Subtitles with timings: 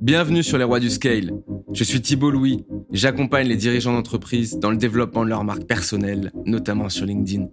[0.00, 1.30] Bienvenue sur les rois du scale.
[1.74, 6.32] Je suis Thibault Louis j'accompagne les dirigeants d'entreprise dans le développement de leur marque personnelle,
[6.46, 7.48] notamment sur LinkedIn.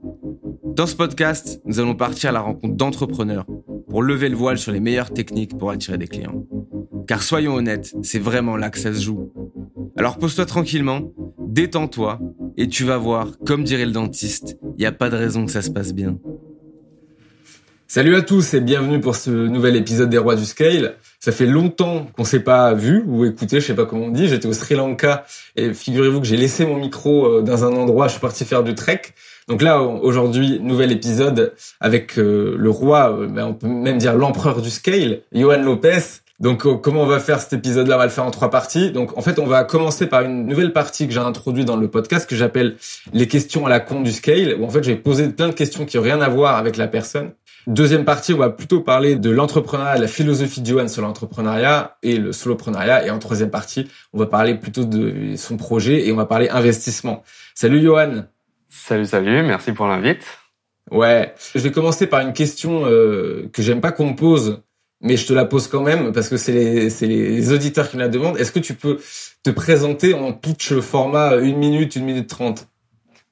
[0.64, 3.46] Dans ce podcast, nous allons partir à la rencontre d'entrepreneurs
[3.90, 6.46] pour lever le voile sur les meilleures techniques pour attirer des clients.
[7.08, 9.30] Car soyons honnêtes, c'est vraiment là que ça se joue.
[9.98, 11.12] Alors pose-toi tranquillement,
[11.48, 12.20] détends-toi
[12.56, 15.52] et tu vas voir, comme dirait le dentiste, il n'y a pas de raison que
[15.52, 16.18] ça se passe bien.
[17.90, 20.96] Salut à tous et bienvenue pour ce nouvel épisode des Rois du Scale.
[21.22, 24.28] Ça fait longtemps qu'on s'est pas vu ou écouté, je sais pas comment on dit.
[24.28, 28.08] J'étais au Sri Lanka et figurez-vous que j'ai laissé mon micro euh, dans un endroit,
[28.08, 29.04] je suis parti faire du trek.
[29.48, 34.16] Donc là, aujourd'hui, nouvel épisode avec euh, le roi, euh, ben, on peut même dire
[34.16, 36.20] l'empereur du scale, Johan Lopez.
[36.42, 37.96] Donc comment on va faire cet épisode-là?
[37.96, 38.92] On va le faire en trois parties.
[38.92, 41.88] Donc en fait, on va commencer par une nouvelle partie que j'ai introduite dans le
[41.88, 42.76] podcast que j'appelle
[43.14, 44.58] les questions à la con du scale.
[44.60, 46.88] Où en fait, j'ai posé plein de questions qui ont rien à voir avec la
[46.88, 47.32] personne.
[47.68, 52.16] Deuxième partie, on va plutôt parler de l'entrepreneuriat, la philosophie de Johan sur l'entrepreneuriat et
[52.16, 53.06] le soloprenariat.
[53.06, 56.48] Et en troisième partie, on va parler plutôt de son projet et on va parler
[56.48, 57.24] investissement.
[57.56, 58.24] Salut Johan.
[58.70, 59.44] Salut, salut.
[59.44, 60.24] Merci pour l'invite.
[60.92, 61.34] Ouais.
[61.56, 64.62] Je vais commencer par une question euh, que j'aime pas qu'on me pose,
[65.02, 67.98] mais je te la pose quand même parce que c'est les, c'est les auditeurs qui
[67.98, 68.38] me la demandent.
[68.38, 68.98] Est-ce que tu peux
[69.44, 72.70] te présenter en pitch format une minute, une minute trente?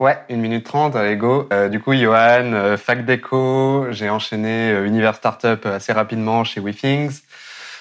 [0.01, 1.47] Ouais, une minute trente, allez go.
[1.53, 6.59] Euh, du coup, Johan, euh, fac déco, j'ai enchaîné euh, univers startup assez rapidement chez
[6.59, 7.21] WeThings.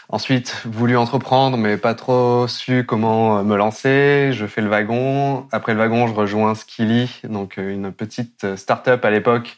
[0.09, 4.31] Ensuite, voulu entreprendre, mais pas trop su comment me lancer.
[4.33, 5.49] Je fais le wagon.
[5.51, 9.57] Après le wagon, je rejoins Skilly, donc une petite startup à l'époque,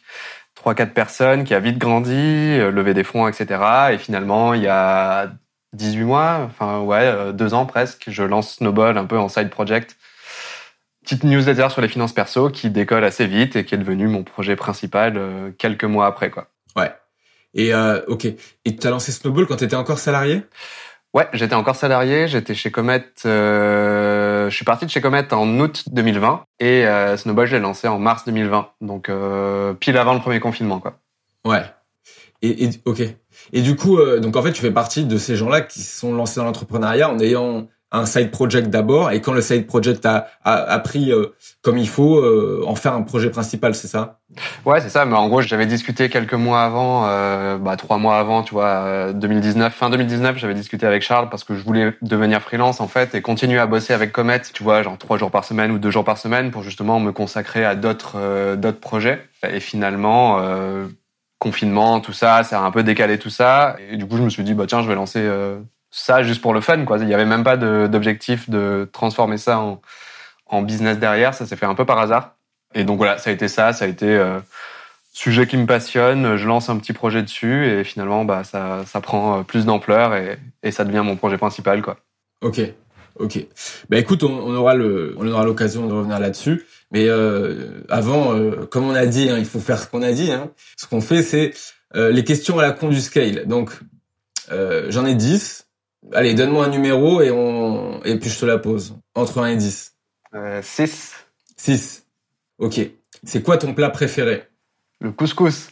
[0.54, 3.60] trois quatre personnes, qui a vite grandi, levé des fonds, etc.
[3.92, 5.28] Et finalement, il y a
[5.74, 9.96] 18 mois, enfin ouais, deux ans presque, je lance Snowball un peu en side project
[11.06, 14.24] petite newsletter sur les finances perso qui décolle assez vite et qui est devenu mon
[14.24, 16.48] projet principal euh, quelques mois après quoi.
[16.74, 16.92] Ouais.
[17.54, 18.26] Et euh, ok.
[18.64, 20.42] Et tu as lancé Snowball quand tu étais encore salarié?
[21.14, 23.04] Ouais, j'étais encore salarié, j'étais chez Comet.
[23.24, 27.62] Euh, je suis parti de chez Comet en août 2020 et euh, Snowball je l'ai
[27.62, 30.98] lancé en mars 2020, donc euh, pile avant le premier confinement quoi.
[31.44, 31.62] Ouais.
[32.42, 33.02] Et, et ok.
[33.52, 36.12] Et du coup, euh, donc en fait, tu fais partie de ces gens-là qui sont
[36.12, 40.28] lancés dans l'entrepreneuriat en ayant un side project d'abord et quand le side project a,
[40.44, 41.26] a, pris euh,
[41.62, 44.18] comme il faut, euh, en faire un projet principal, c'est ça?
[44.64, 45.04] Ouais, c'est ça.
[45.04, 49.12] Mais en gros, j'avais discuté quelques mois avant, euh, bah, trois mois avant, tu vois,
[49.12, 53.14] 2019, fin 2019, j'avais discuté avec Charles parce que je voulais devenir freelance en fait
[53.14, 55.90] et continuer à bosser avec Comet, tu vois, genre trois jours par semaine ou deux
[55.90, 59.22] jours par semaine pour justement me consacrer à d'autres d'autres projets.
[59.48, 60.40] Et finalement
[61.38, 63.76] confinement, tout ça, ça a un peu décalé tout ça.
[63.90, 65.20] Et du coup, je me suis dit, bah tiens, je vais lancer
[65.90, 66.98] ça juste pour le fun, quoi.
[66.98, 69.80] Il n'y avait même pas d'objectif de, transformer ça en,
[70.46, 71.34] en business derrière.
[71.34, 72.36] Ça s'est fait un peu par hasard.
[72.74, 73.72] Et donc voilà, ça a été ça.
[73.72, 74.38] Ça a été euh,
[75.12, 76.36] sujet qui me passionne.
[76.36, 80.14] Je lance un petit projet dessus et finalement, bah ça, ça prend euh, plus d'ampleur
[80.14, 81.96] et, et ça devient mon projet principal, quoi.
[82.42, 82.60] Ok,
[83.18, 83.46] ok.
[83.88, 86.66] Bah écoute, on, on aura le, on aura l'occasion de revenir là-dessus.
[86.92, 90.12] Mais euh, avant, euh, comme on a dit, hein, il faut faire ce qu'on a
[90.12, 90.30] dit.
[90.30, 90.50] Hein.
[90.76, 91.52] Ce qu'on fait, c'est
[91.94, 93.46] euh, les questions à la con du scale.
[93.46, 93.70] Donc,
[94.50, 95.65] j'en ai 10.
[96.12, 98.96] Allez, donne-moi un numéro et on et puis je te la pose.
[99.14, 99.94] Entre 1 et 10.
[100.34, 101.14] Euh, 6.
[101.56, 102.06] 6.
[102.58, 102.80] Ok.
[103.24, 104.44] C'est quoi ton plat préféré?
[105.00, 105.68] Le couscous.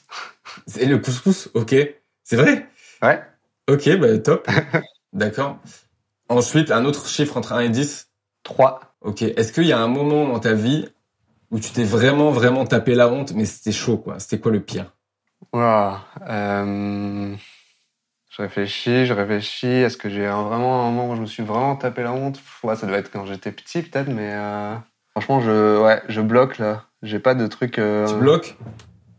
[0.67, 1.51] C'est le couscous?
[1.55, 1.75] Ok.
[2.23, 2.69] C'est vrai?
[3.03, 3.23] Ouais.
[3.69, 4.49] Ok, bah top.
[5.13, 5.59] D'accord.
[6.29, 8.09] Ensuite, un autre chiffre entre 1 et 10
[8.43, 8.81] 3.
[9.01, 9.23] Ok.
[9.23, 10.89] Est-ce qu'il y a un moment dans ta vie
[11.51, 14.19] où tu t'es vraiment, vraiment tapé la honte, mais c'était chaud, quoi?
[14.19, 14.93] C'était quoi le pire?
[15.53, 15.95] Wow.
[16.29, 17.37] euh...
[18.37, 19.67] Je réfléchis, je réfléchis.
[19.69, 22.41] Est-ce que j'ai vraiment un moment où je me suis vraiment tapé la honte?
[22.65, 24.75] Ouais, ça doit être quand j'étais petit peut-être, mais euh...
[25.13, 26.83] franchement, je ouais, je bloque là.
[27.03, 27.79] J'ai pas de truc.
[27.79, 28.09] Euh...
[28.09, 28.57] Tu bloques?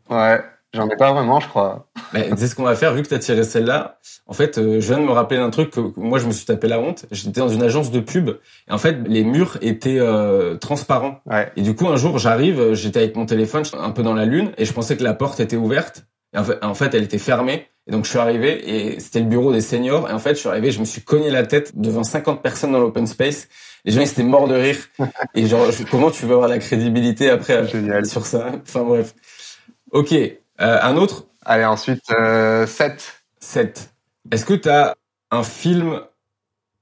[0.09, 0.41] Ouais,
[0.73, 1.87] j'en ai pas vraiment, je crois.
[2.11, 3.99] Mais c'est ce qu'on va faire vu que t'as tiré celle-là.
[4.27, 6.45] En fait, euh, je viens de me rappeler d'un truc que moi je me suis
[6.45, 7.05] tapé la honte.
[7.11, 8.31] J'étais dans une agence de pub
[8.67, 11.21] et en fait les murs étaient euh, transparents.
[11.25, 11.53] Ouais.
[11.55, 14.51] Et du coup un jour j'arrive, j'étais avec mon téléphone un peu dans la lune
[14.57, 16.05] et je pensais que la porte était ouverte.
[16.33, 17.69] Et en fait, elle était fermée.
[17.87, 20.09] Et donc je suis arrivé et c'était le bureau des seniors.
[20.09, 22.71] Et en fait, je suis arrivé, je me suis cogné la tête devant 50 personnes
[22.71, 23.47] dans l'open space.
[23.83, 24.77] Les gens ils étaient morts de rire.
[25.35, 28.05] Et genre, comment tu veux avoir la crédibilité après Génial.
[28.05, 28.51] sur ça?
[28.63, 29.13] Enfin bref.
[29.91, 30.13] Ok.
[30.13, 31.27] Euh, un autre?
[31.43, 33.21] Allez, ensuite, euh, 7.
[33.39, 33.91] 7.
[34.31, 34.95] Est-ce que tu as
[35.29, 36.01] un film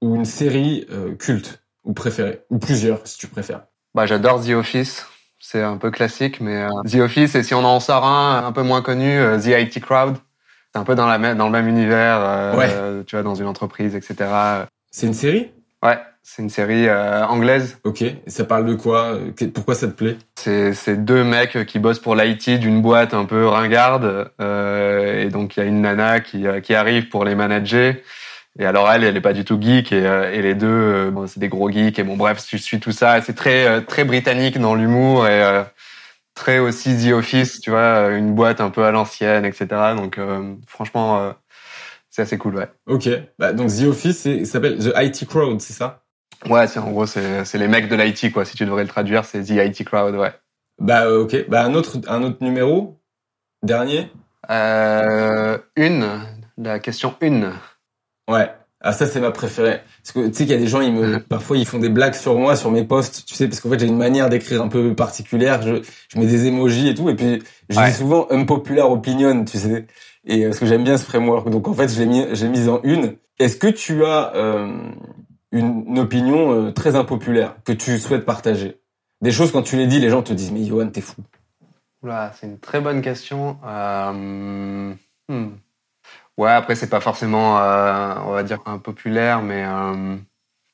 [0.01, 4.51] ou une série euh, culte ou préférée Ou plusieurs, si tu préfères Bah, j'adore The
[4.51, 5.05] Office.
[5.39, 8.51] C'est un peu classique, mais euh, The Office, et si on en sort un un
[8.53, 10.15] peu moins connu, euh, The IT Crowd.
[10.73, 13.03] C'est un peu dans, la même, dans le même univers, euh, Ouais.
[13.05, 14.15] tu vois, dans une entreprise, etc.
[14.89, 15.51] C'est une série?
[15.83, 17.77] Ouais, c'est une série euh, anglaise.
[17.83, 18.01] Ok.
[18.01, 19.17] Et ça parle de quoi?
[19.53, 20.17] Pourquoi ça te plaît?
[20.35, 24.31] C'est c'est deux mecs qui bossent pour l'IT d'une boîte un peu ringarde.
[24.41, 27.93] euh, et donc, il y a une nana qui, euh, qui arrive pour les manager.
[28.57, 31.11] Et alors elle, elle est pas du tout geek et, euh, et les deux, euh,
[31.11, 33.19] bon, c'est des gros geeks et bon bref, je suis tout ça.
[33.21, 35.63] C'est très très britannique dans l'humour et
[36.35, 39.67] très aussi The Office, tu vois, une boîte un peu à l'ancienne, etc.
[39.95, 40.19] Donc
[40.67, 41.33] franchement,
[42.09, 42.69] c'est assez cool, ouais.
[42.87, 43.09] Ok,
[43.39, 46.03] bah, donc The Office, ça s'appelle The IT Crowd, c'est ça?
[46.49, 48.43] Ouais, c'est en gros c'est c'est les mecs de l'IT quoi.
[48.45, 50.33] Si tu devrais le traduire, c'est The IT Crowd, ouais.
[50.79, 52.99] Bah ok, bah un autre un autre numéro?
[53.61, 54.11] Dernier?
[54.49, 56.19] Euh, une,
[56.57, 57.53] la question une.
[58.29, 58.51] Ouais.
[58.85, 59.79] Ah ça c'est ma préférée.
[60.03, 61.89] Parce que tu sais qu'il y a des gens ils me parfois ils font des
[61.89, 64.61] blagues sur moi sur mes posts, tu sais parce qu'en fait j'ai une manière d'écrire
[64.61, 68.27] un peu particulière, je, je mets des emojis et tout et puis je dis souvent
[68.29, 69.87] unpopular opinion, tu sais.
[70.25, 71.49] Et parce que j'aime bien ce framework.
[71.49, 73.15] Donc en fait, je l'ai mis j'ai mis en une.
[73.39, 74.67] Est-ce que tu as euh,
[75.51, 78.79] une, une, opinion euh, très impopulaire que tu souhaites partager?
[79.21, 81.21] Des choses quand tu les dis, les gens te disent mais Johan, t'es fou.
[82.03, 83.57] Oula, c'est une très bonne question.
[83.65, 84.93] Euh...
[85.29, 85.49] Hmm.
[86.37, 90.17] Ouais, après c'est pas forcément, euh, on va dire, impopulaire, mais euh,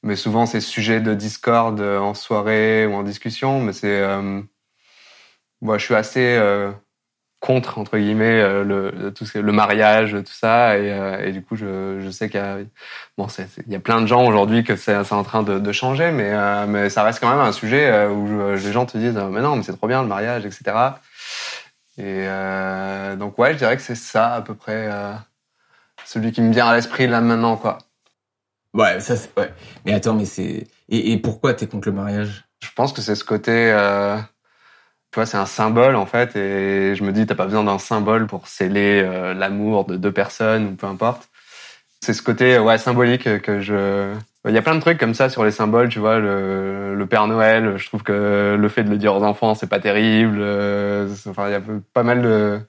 [0.04, 3.60] mais souvent c'est sujet de discorde en soirée ou en discussion.
[3.62, 4.42] Mais c'est, euh,
[5.62, 6.40] moi, je suis assez
[7.42, 12.30] contre entre guillemets le tout le mariage, tout ça, et, du coup je, je sais
[12.30, 12.58] qu'il y a
[13.18, 13.28] bon,
[13.68, 16.34] y a plein de gens aujourd'hui que c'est en train de, de changer, mais
[16.68, 19.64] mais ça reste quand même un sujet où les gens te disent mais non, mais
[19.64, 21.00] c'est trop bien le mariage, etc.
[21.98, 22.26] Et
[23.18, 24.90] donc ouais, je dirais que c'est ça à peu près
[26.12, 27.78] celui qui me vient à l'esprit là maintenant, quoi.
[28.74, 29.54] Ouais, ça c'est ouais.
[29.86, 32.46] Mais attends, mais c'est et, et pourquoi t'es contre le mariage?
[32.64, 34.18] Je pense que c'est ce côté, euh...
[35.12, 37.78] tu vois, c'est un symbole en fait, et je me dis t'as pas besoin d'un
[37.78, 41.30] symbole pour sceller euh, l'amour de deux personnes ou peu importe.
[42.02, 44.14] C'est ce côté ouais symbolique que je.
[44.48, 47.06] Il y a plein de trucs comme ça sur les symboles, tu vois, le, le
[47.06, 47.78] Père Noël.
[47.78, 50.38] Je trouve que le fait de le dire aux enfants, c'est pas terrible.
[50.40, 51.62] Euh, enfin, il y a
[51.94, 52.60] pas mal de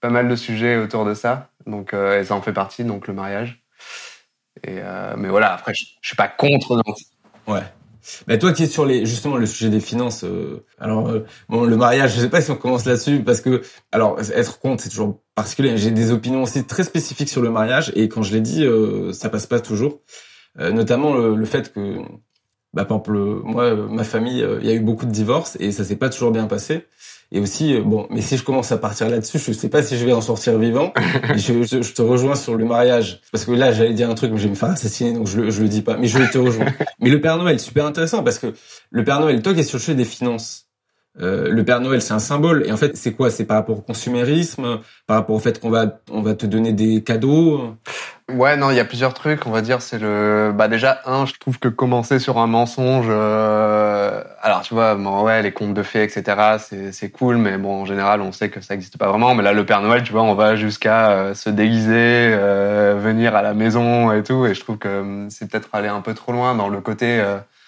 [0.00, 1.50] pas mal de sujets autour de ça.
[1.66, 3.62] Donc, euh, et ça en fait partie, donc le mariage.
[4.64, 6.82] Et euh, mais voilà, après, je, suis pas contre.
[7.46, 7.62] Ouais.
[8.28, 11.64] Mais toi qui es sur les justement le sujet des finances, euh, alors euh, bon
[11.64, 14.90] le mariage, je sais pas si on commence là-dessus parce que alors être contre c'est
[14.90, 15.76] toujours particulier.
[15.76, 19.12] J'ai des opinions aussi très spécifiques sur le mariage et quand je l'ai dit, euh,
[19.12, 20.00] ça passe pas toujours.
[20.58, 21.98] notamment le, fait que
[22.76, 25.82] bah par exemple moi ma famille, il y a eu beaucoup de divorces et ça
[25.84, 26.84] s'est pas toujours bien passé.
[27.32, 29.98] Et aussi, euh, bon, mais si je commence à partir là-dessus, je sais pas si
[29.98, 30.92] je vais en sortir vivant.
[31.34, 33.20] je, je, te rejoins sur le mariage.
[33.32, 35.50] Parce que là, j'allais dire un truc, mais je vais me faire assassiner, donc je,
[35.50, 35.96] je le dis pas.
[35.96, 36.66] Mais je te rejoins.
[37.00, 38.54] mais le Père Noël, super intéressant, parce que
[38.90, 40.65] le Père Noël, toi qui es sur le des finances,
[41.20, 42.64] euh, le Père Noël, c'est un symbole.
[42.66, 43.30] Et en fait, c'est quoi?
[43.30, 46.72] C'est par rapport au consumérisme, par rapport au fait qu'on va, on va te donner
[46.72, 47.74] des cadeaux?
[48.28, 49.46] Ouais, non, il y a plusieurs trucs.
[49.46, 53.06] On va dire, c'est le, bah déjà un, je trouve que commencer sur un mensonge.
[53.08, 54.22] Euh...
[54.42, 56.58] Alors, tu vois, bon, ouais, les contes de fées, etc.
[56.92, 59.34] C'est cool, mais bon, en général, on sait que ça n'existe pas vraiment.
[59.34, 63.34] Mais là, le Père Noël, tu vois, on va jusqu'à euh, se déguiser, euh, venir
[63.36, 64.44] à la maison et tout.
[64.44, 67.24] Et je trouve que hum, c'est peut-être aller un peu trop loin dans le côté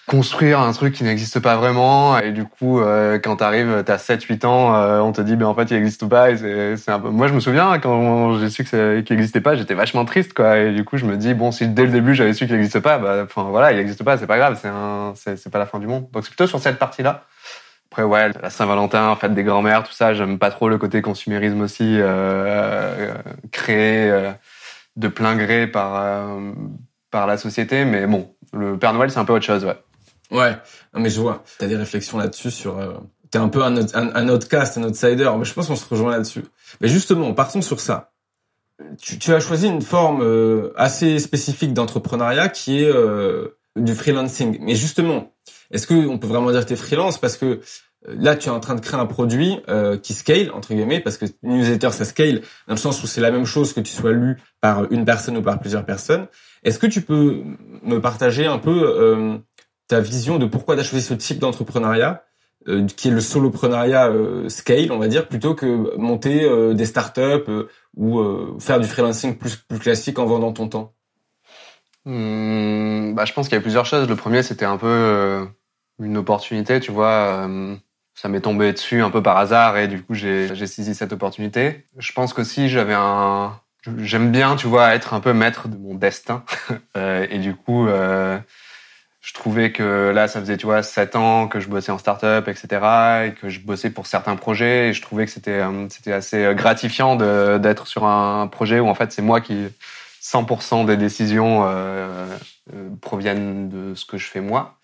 [0.09, 4.23] construire un truc qui n'existe pas vraiment et du coup euh, quand t'arrives t'as 7
[4.23, 6.99] 8 ans euh, on te dit ben en fait il existe pas et c'est un
[6.99, 10.33] peu moi je me souviens quand j'ai su que qu'il existait pas j'étais vachement triste
[10.33, 12.55] quoi et du coup je me dis bon si dès le début j'avais su qu'il
[12.55, 15.59] existe pas bah enfin voilà il existe pas c'est pas grave c'est un c'est pas
[15.59, 16.09] la fin du monde.
[16.11, 17.25] Donc c'est plutôt sur cette partie là
[17.91, 21.61] après ouais la Saint-Valentin fête des grands-mères tout ça j'aime pas trop le côté consumérisme
[21.61, 23.13] aussi euh,
[23.51, 24.31] créé euh,
[24.95, 26.51] de plein gré par euh,
[27.11, 29.77] par la société mais bon le Père Noël c'est un peu autre chose ouais
[30.31, 30.55] Ouais,
[30.93, 31.43] non, mais je vois.
[31.57, 32.77] T'as des réflexions là-dessus sur.
[32.77, 32.93] Euh,
[33.31, 35.29] T'es un peu un, un, un outcast, un outsider.
[35.37, 36.43] Mais je pense qu'on se rejoint là-dessus.
[36.81, 38.11] Mais justement, partons sur ça.
[38.99, 44.57] Tu, tu as choisi une forme euh, assez spécifique d'entrepreneuriat qui est euh, du freelancing.
[44.61, 45.31] Mais justement,
[45.69, 47.19] est-ce que on peut vraiment dire que t'es freelance?
[47.19, 47.59] Parce que euh,
[48.07, 51.17] là, tu es en train de créer un produit euh, qui scale entre guillemets parce
[51.17, 54.13] que newsletter ça scale dans le sens où c'est la même chose que tu sois
[54.13, 56.25] lu par une personne ou par plusieurs personnes.
[56.63, 57.43] Est-ce que tu peux
[57.83, 59.41] me partager un peu
[59.89, 62.23] ta vision de pourquoi tu as choisi ce type d'entrepreneuriat,
[62.67, 66.85] euh, qui est le soloprenariat euh, scale, on va dire, plutôt que monter euh, des
[66.85, 67.49] startups
[67.97, 68.21] ou
[68.59, 70.93] faire du freelancing plus, plus classique en vendant ton temps?
[72.05, 74.07] Mmh, bah, Je pense qu'il y a plusieurs choses.
[74.07, 75.47] Le premier, c'était un peu
[75.99, 77.49] une opportunité, tu vois.
[78.13, 81.87] ça m'est tombé dessus un peu par hasard et du coup, j'ai saisi cette opportunité.
[81.97, 83.59] Je pense qu'aussi, j'avais un...
[83.97, 86.43] J'aime bien, tu vois, être un peu maître de mon destin.
[86.95, 87.87] et du coup
[89.21, 92.47] je trouvais que là, ça faisait, tu vois, sept ans que je bossais en start-up,
[92.47, 92.67] etc.,
[93.27, 96.53] et que je bossais pour certains projets, et je trouvais que c'était euh, c'était assez
[96.55, 99.67] gratifiant d'être sur un projet où en fait c'est moi qui
[100.21, 102.27] 100% des décisions euh,
[102.73, 104.77] euh, proviennent de ce que je fais moi.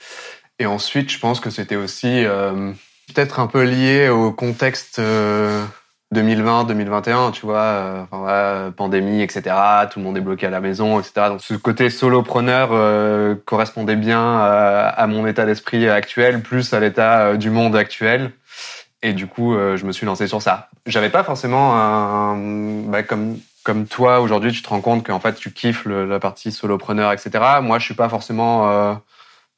[0.60, 2.72] Et ensuite, je pense que c'était aussi euh,
[3.14, 5.64] peut-être un peu lié au contexte euh,
[6.16, 9.56] 2020, 2021, tu vois, euh, pandémie, etc.
[9.92, 11.28] Tout le monde est bloqué à la maison, etc.
[11.30, 16.80] Donc ce côté solopreneur euh, correspondait bien à, à mon état d'esprit actuel, plus à
[16.80, 18.32] l'état euh, du monde actuel.
[19.04, 20.70] Et du coup, euh, je me suis lancé sur ça.
[20.88, 22.36] J'avais pas forcément un,
[22.88, 26.52] bah, comme comme toi aujourd'hui, tu te rends compte qu'en fait tu kiffes la partie
[26.52, 27.32] solopreneur, etc.
[27.64, 28.94] Moi, je suis pas forcément euh,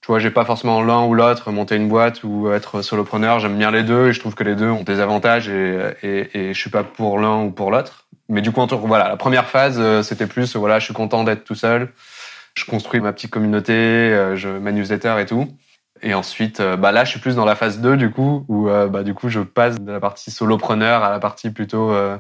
[0.02, 3.40] tu vois, j'ai pas forcément l'un ou l'autre, monter une boîte ou être solopreneur.
[3.40, 6.38] J'aime bien les deux et je trouve que les deux ont des avantages et, et,
[6.38, 8.08] et je suis pas pour l'un ou pour l'autre.
[8.30, 11.44] Mais du coup, voilà, la première phase, euh, c'était plus, voilà, je suis content d'être
[11.44, 11.94] tout seul.
[12.56, 15.48] Je construis ma petite communauté, euh, je, ma newsletter et tout.
[16.02, 18.68] Et ensuite, euh, bah là, je suis plus dans la phase 2 du coup, où
[18.68, 22.18] bah du coup, je passe de la partie solopreneur à la partie plutôt euh,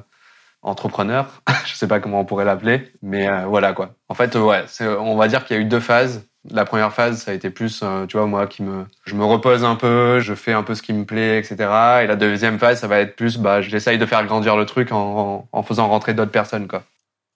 [0.61, 1.27] entrepreneur.
[1.65, 3.91] je sais pas comment on pourrait l'appeler, mais euh, voilà quoi.
[4.09, 4.65] En fait, ouais,
[4.99, 6.27] on va dire qu'il y a eu deux phases.
[6.51, 9.25] La première phase, ça a été plus, euh, tu vois, moi qui me, je me
[9.25, 11.55] repose un peu, je fais un peu ce qui me plaît, etc.
[12.03, 14.91] Et la deuxième phase, ça va être plus, bah, j'essaye de faire grandir le truc
[14.91, 16.83] en, en, en faisant rentrer d'autres personnes, quoi.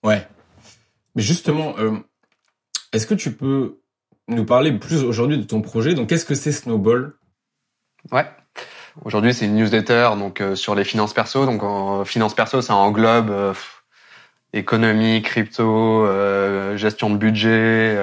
[0.02, 0.26] Ouais.
[1.14, 1.92] Mais justement, euh,
[2.92, 3.78] est-ce que tu peux
[4.28, 5.94] nous parler plus aujourd'hui de ton projet?
[5.94, 7.14] Donc, qu'est-ce que c'est Snowball?
[8.10, 8.26] Ouais.
[9.04, 11.46] Aujourd'hui, c'est une newsletter donc euh, sur les finances perso.
[11.46, 13.54] Donc, en finance perso, ça englobe euh,
[14.52, 17.96] économie, crypto, euh, gestion de budget,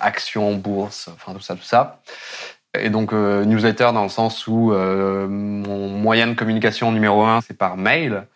[0.00, 2.00] actions, bourse, enfin tout ça, tout ça.
[2.78, 7.40] Et donc euh, newsletter dans le sens où euh, mon moyen de communication numéro un,
[7.40, 8.26] c'est par mail.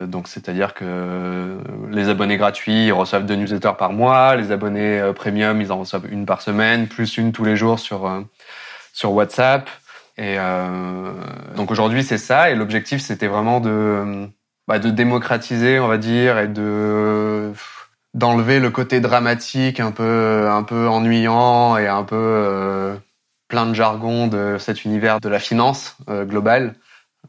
[0.00, 1.58] Donc c'est-à-dire que
[1.90, 5.80] les abonnés gratuits ils reçoivent deux newsletters par mois, les abonnés euh, premium ils en
[5.80, 8.20] reçoivent une par semaine, plus une tous les jours sur euh,
[8.94, 9.68] sur WhatsApp.
[10.16, 11.12] Et euh,
[11.56, 12.50] donc aujourd'hui c'est ça.
[12.50, 14.26] Et l'objectif c'était vraiment de
[14.68, 17.52] bah, de démocratiser, on va dire, et de
[18.14, 22.96] d'enlever le côté dramatique, un peu un peu ennuyant et un peu euh,
[23.48, 26.74] plein de jargon de cet univers de la finance euh, globale,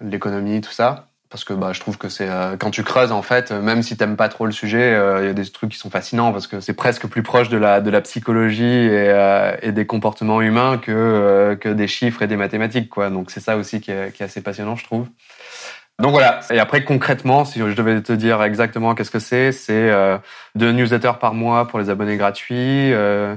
[0.02, 1.08] l'économie, tout ça.
[1.30, 3.98] Parce que bah, je trouve que c'est euh, quand tu creuses en fait, même si
[3.98, 6.46] t'aimes pas trop le sujet, euh, il y a des trucs qui sont fascinants parce
[6.46, 10.42] que c'est presque plus proche de la de la psychologie et, euh, et des comportements
[10.44, 13.10] humains que euh, que des chiffres et des mathématiques quoi.
[13.10, 15.08] Donc c'est ça aussi qui est, qui est assez passionnant, je trouve.
[16.00, 16.40] Donc voilà.
[16.52, 20.18] Et après concrètement, si je devais te dire exactement qu'est-ce que c'est, c'est euh,
[20.56, 22.92] deux newsletters par mois pour les abonnés gratuits.
[22.94, 23.36] Euh,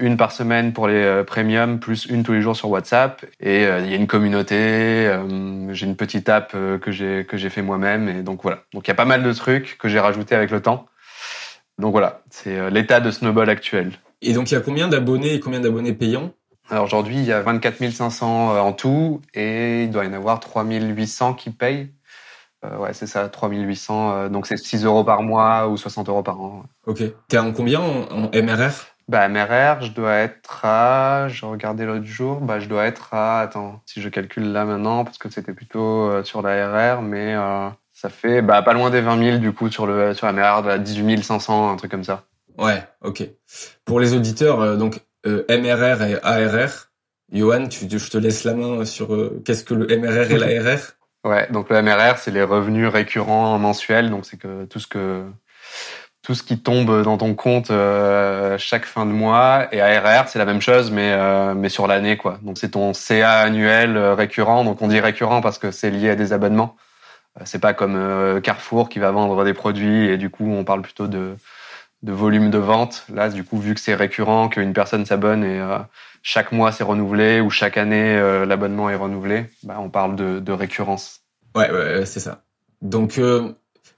[0.00, 3.24] une par semaine pour les euh, premium, plus une tous les jours sur WhatsApp.
[3.40, 5.10] Et euh, il y a une communauté.
[5.70, 8.08] j'ai une petite app que j'ai que j'ai fait moi-même.
[8.08, 8.62] Et donc voilà.
[8.72, 10.86] Donc il y a pas mal de trucs que j'ai rajoutés avec le temps.
[11.78, 13.92] Donc voilà, c'est l'état de Snowball actuel.
[14.22, 16.32] Et donc, il y a combien d'abonnés et combien d'abonnés payants?
[16.70, 20.40] Alors aujourd'hui, il y a 24 500 en tout et il doit y en avoir
[20.40, 21.90] 3800 qui payent.
[22.64, 24.12] Euh, ouais, c'est ça, 3800.
[24.16, 26.64] euh, donc c'est 6 euros par mois ou 60 euros par an.
[26.86, 27.02] Ok.
[27.28, 28.72] T'es en combien en, en MRR
[29.08, 33.40] Bah, MRR, je dois être à, je regardais l'autre jour, bah, je dois être à,
[33.40, 37.34] attends, si je calcule là maintenant, parce que c'était plutôt euh, sur la RR, mais
[37.34, 40.32] euh, ça fait bah, pas loin des 20 000 du coup sur le sur la
[40.32, 42.24] MRR, de la 18 500, un truc comme ça.
[42.58, 43.22] Ouais, ok.
[43.84, 46.88] Pour les auditeurs, euh, donc euh, MRR et ARR,
[47.32, 50.78] Johan, tu, je te laisse la main sur euh, qu'est-ce que le MRR et l'ARR
[51.26, 55.24] Ouais, donc le MRR, c'est les revenus récurrents mensuels, donc c'est que tout ce que
[56.22, 60.40] tout ce qui tombe dans ton compte euh, chaque fin de mois et ARR c'est
[60.40, 62.38] la même chose mais euh, mais sur l'année quoi.
[62.42, 64.62] Donc c'est ton CA annuel euh, récurrent.
[64.64, 66.76] Donc on dit récurrent parce que c'est lié à des abonnements.
[67.44, 71.08] C'est pas comme Carrefour qui va vendre des produits et du coup on parle plutôt
[71.08, 71.36] de
[72.06, 73.04] de volume de vente.
[73.12, 75.78] Là du coup vu que c'est récurrent qu'une personne s'abonne et euh,
[76.22, 80.40] chaque mois c'est renouvelé ou chaque année euh, l'abonnement est renouvelé, bah on parle de
[80.40, 81.20] de récurrence.
[81.56, 82.42] Ouais, ouais, c'est ça.
[82.82, 83.52] Donc, euh,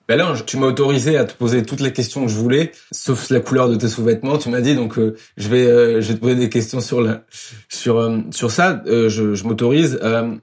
[0.07, 3.31] ben là, tu m'as autorisé à te poser toutes les questions que je voulais, sauf
[3.31, 4.39] la couleur de tes sous-vêtements.
[4.39, 7.01] Tu m'as dit, donc euh, je vais, euh, je vais te poser des questions sur
[7.01, 7.23] la,
[7.69, 8.81] sur euh, sur ça.
[8.87, 9.99] Euh, je, je m'autorise.
[10.03, 10.37] Euh,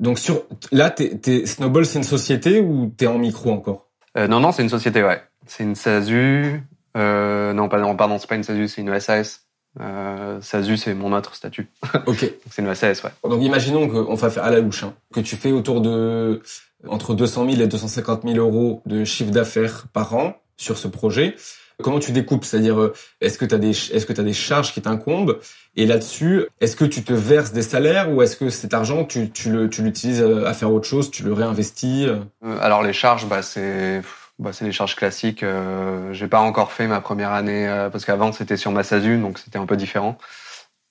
[0.00, 3.88] donc sur là, t'es, t'es Snowball, c'est une société ou t'es en micro encore?
[4.18, 5.22] Euh, non, non, c'est une société, ouais.
[5.46, 6.62] C'est une SASU.
[6.96, 9.42] Euh, non, pardon, pardon, c'est pas une SASU, c'est une SAS.
[9.80, 11.68] Euh, SASU, c'est mon autre statut.
[12.06, 12.30] Ok.
[12.50, 13.10] C'est une SAS, ouais.
[13.28, 16.42] Donc imaginons qu'on va faire à la louche, hein, que tu fais autour de
[16.88, 21.36] entre 200 000 et 250 000 euros de chiffre d'affaires par an sur ce projet.
[21.80, 22.44] Comment tu découpes?
[22.44, 25.38] C'est-à-dire, euh, est-ce que tu as des est-ce que tu des charges qui t'incombent?
[25.74, 29.30] Et là-dessus, est-ce que tu te verses des salaires ou est-ce que cet argent tu
[29.30, 32.18] tu le tu l'utilises euh, à faire autre chose, tu le réinvestis Euh,
[32.60, 34.02] alors les charges, bah c'est
[34.42, 35.42] bah, c'est les charges classiques.
[35.42, 39.18] Euh, J'ai pas encore fait ma première année euh, parce qu'avant c'était sur ma SASU,
[39.18, 40.18] donc c'était un peu différent.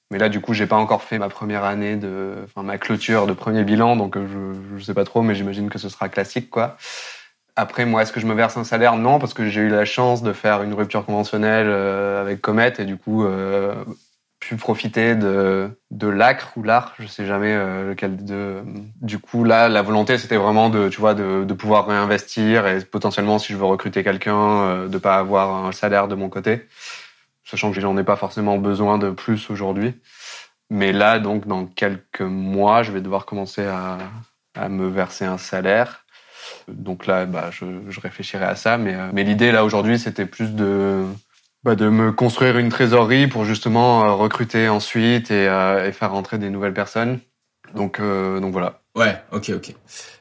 [0.10, 3.28] Mais là, du coup, j'ai pas encore fait ma première année de, enfin ma clôture
[3.28, 6.10] de premier bilan, donc euh, je, je sais pas trop, mais j'imagine que ce sera
[6.10, 6.78] classique, quoi.
[7.56, 8.96] Après, moi, est-ce que je me verse un salaire?
[8.96, 12.74] Non, parce que j'ai eu la chance de faire une rupture conventionnelle euh, avec Comet
[12.80, 13.26] et du coup,
[14.42, 18.64] pu profiter de, de l'acre ou l'art, je sais jamais euh, lequel de.
[19.00, 22.84] Du coup, là, la volonté, c'était vraiment de, tu vois, de, de pouvoir réinvestir et
[22.84, 26.68] potentiellement, si je veux recruter quelqu'un, euh, de pas avoir un salaire de mon côté,
[27.46, 29.94] sachant que j'en ai pas forcément besoin de plus aujourd'hui.
[30.72, 34.00] Mais là, donc, dans quelques mois, je vais devoir commencer à,
[34.56, 36.04] à me verser un salaire.
[36.68, 38.80] Donc là, bah, je, je réfléchirai à ça.
[38.80, 41.06] Mais, euh, mais l'idée, là, aujourd'hui, c'était plus de,
[41.64, 46.12] bah, de me construire une trésorerie pour justement euh, recruter ensuite et, euh, et, faire
[46.12, 47.20] rentrer des nouvelles personnes.
[47.76, 48.82] Donc, euh, donc voilà.
[48.96, 49.76] Ouais, ok, ok.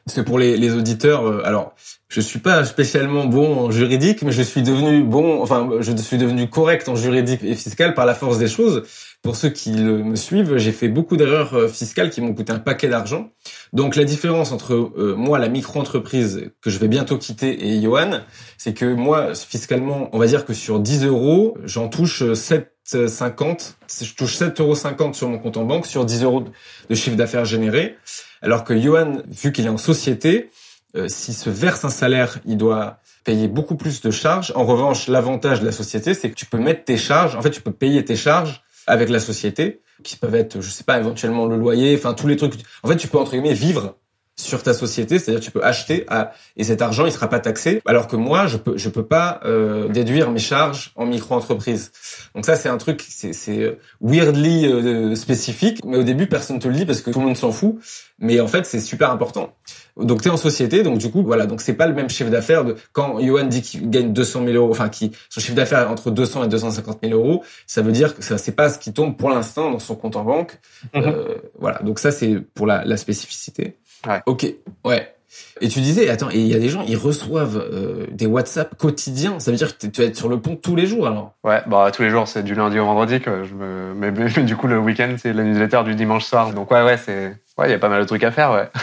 [0.05, 1.75] Parce que pour les, les auditeurs, euh, alors
[2.07, 6.17] je suis pas spécialement bon en juridique, mais je suis devenu bon, enfin je suis
[6.17, 8.83] devenu correct en juridique et fiscal par la force des choses.
[9.21, 12.59] Pour ceux qui me suivent, j'ai fait beaucoup d'erreurs euh, fiscales qui m'ont coûté un
[12.59, 13.29] paquet d'argent.
[13.71, 18.21] Donc la différence entre euh, moi, la micro-entreprise que je vais bientôt quitter, et Johan,
[18.57, 23.75] c'est que moi, fiscalement, on va dire que sur 10 euros, j'en touche 7,50.
[24.01, 26.43] Je touche 7,50 euros sur mon compte en banque sur 10 euros
[26.89, 27.97] de chiffre d'affaires généré.
[28.41, 30.49] Alors que Johan, vu qu'il est en société,
[30.95, 34.51] euh, s'il se verse un salaire, il doit payer beaucoup plus de charges.
[34.55, 37.35] En revanche, l'avantage de la société, c'est que tu peux mettre tes charges.
[37.35, 40.83] En fait, tu peux payer tes charges avec la société, qui peuvent être, je sais
[40.83, 42.53] pas, éventuellement le loyer, enfin tous les trucs.
[42.83, 43.97] En fait, tu peux entre guillemets vivre
[44.37, 47.81] sur ta société, c'est-à-dire tu peux acheter à, et cet argent il sera pas taxé,
[47.85, 51.91] alors que moi je peux je peux pas euh, déduire mes charges en micro-entreprise.
[52.33, 56.67] Donc ça c'est un truc c'est c'est weirdly euh, spécifique, mais au début personne te
[56.67, 57.75] le dit parce que tout le monde s'en fout,
[58.19, 59.53] mais en fait c'est super important.
[59.97, 62.29] Donc tu es en société, donc du coup voilà, donc c'est pas le même chiffre
[62.29, 65.79] d'affaires de quand Johan dit qu'il gagne 200 000 euros, enfin qui son chiffre d'affaires
[65.79, 68.79] est entre 200 et 250 000 euros, ça veut dire que ça c'est pas ce
[68.79, 70.59] qui tombe pour l'instant dans son compte en banque.
[70.93, 71.03] Mhm.
[71.05, 73.77] Euh, voilà, donc ça c'est pour la, la spécificité.
[74.07, 74.21] Ouais.
[74.25, 74.45] Ok,
[74.85, 75.15] ouais.
[75.61, 78.75] Et tu disais, attends, et il y a des gens, ils reçoivent euh, des WhatsApp
[78.77, 79.39] quotidiens.
[79.39, 81.61] Ça veut dire que tu vas être sur le pont tous les jours, alors Ouais,
[81.67, 83.93] bah tous les jours, c'est du lundi au vendredi que je me.
[83.95, 86.53] Mais, mais, mais du coup, le week-end, c'est la newsletter du dimanche soir.
[86.53, 87.37] Donc ouais, ouais, c'est.
[87.57, 88.69] Ouais, il y a pas mal de trucs à faire, ouais.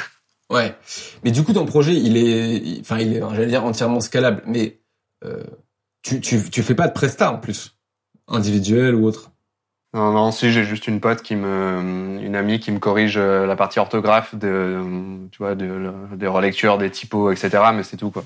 [0.50, 0.74] Ouais.
[1.24, 4.42] Mais du coup, ton projet, il est, enfin, il est, j'allais dire entièrement scalable.
[4.46, 4.80] Mais
[5.22, 5.42] euh,
[6.00, 7.76] tu, tu, tu fais pas de presta en plus,
[8.28, 9.30] individuel ou autre.
[9.94, 13.46] Non, non, si j'ai juste une pote qui me, une amie qui me corrige euh,
[13.46, 14.82] la partie orthographe de,
[15.30, 17.62] tu vois, de, des relectures, des typos, etc.
[17.74, 18.24] Mais c'est tout quoi.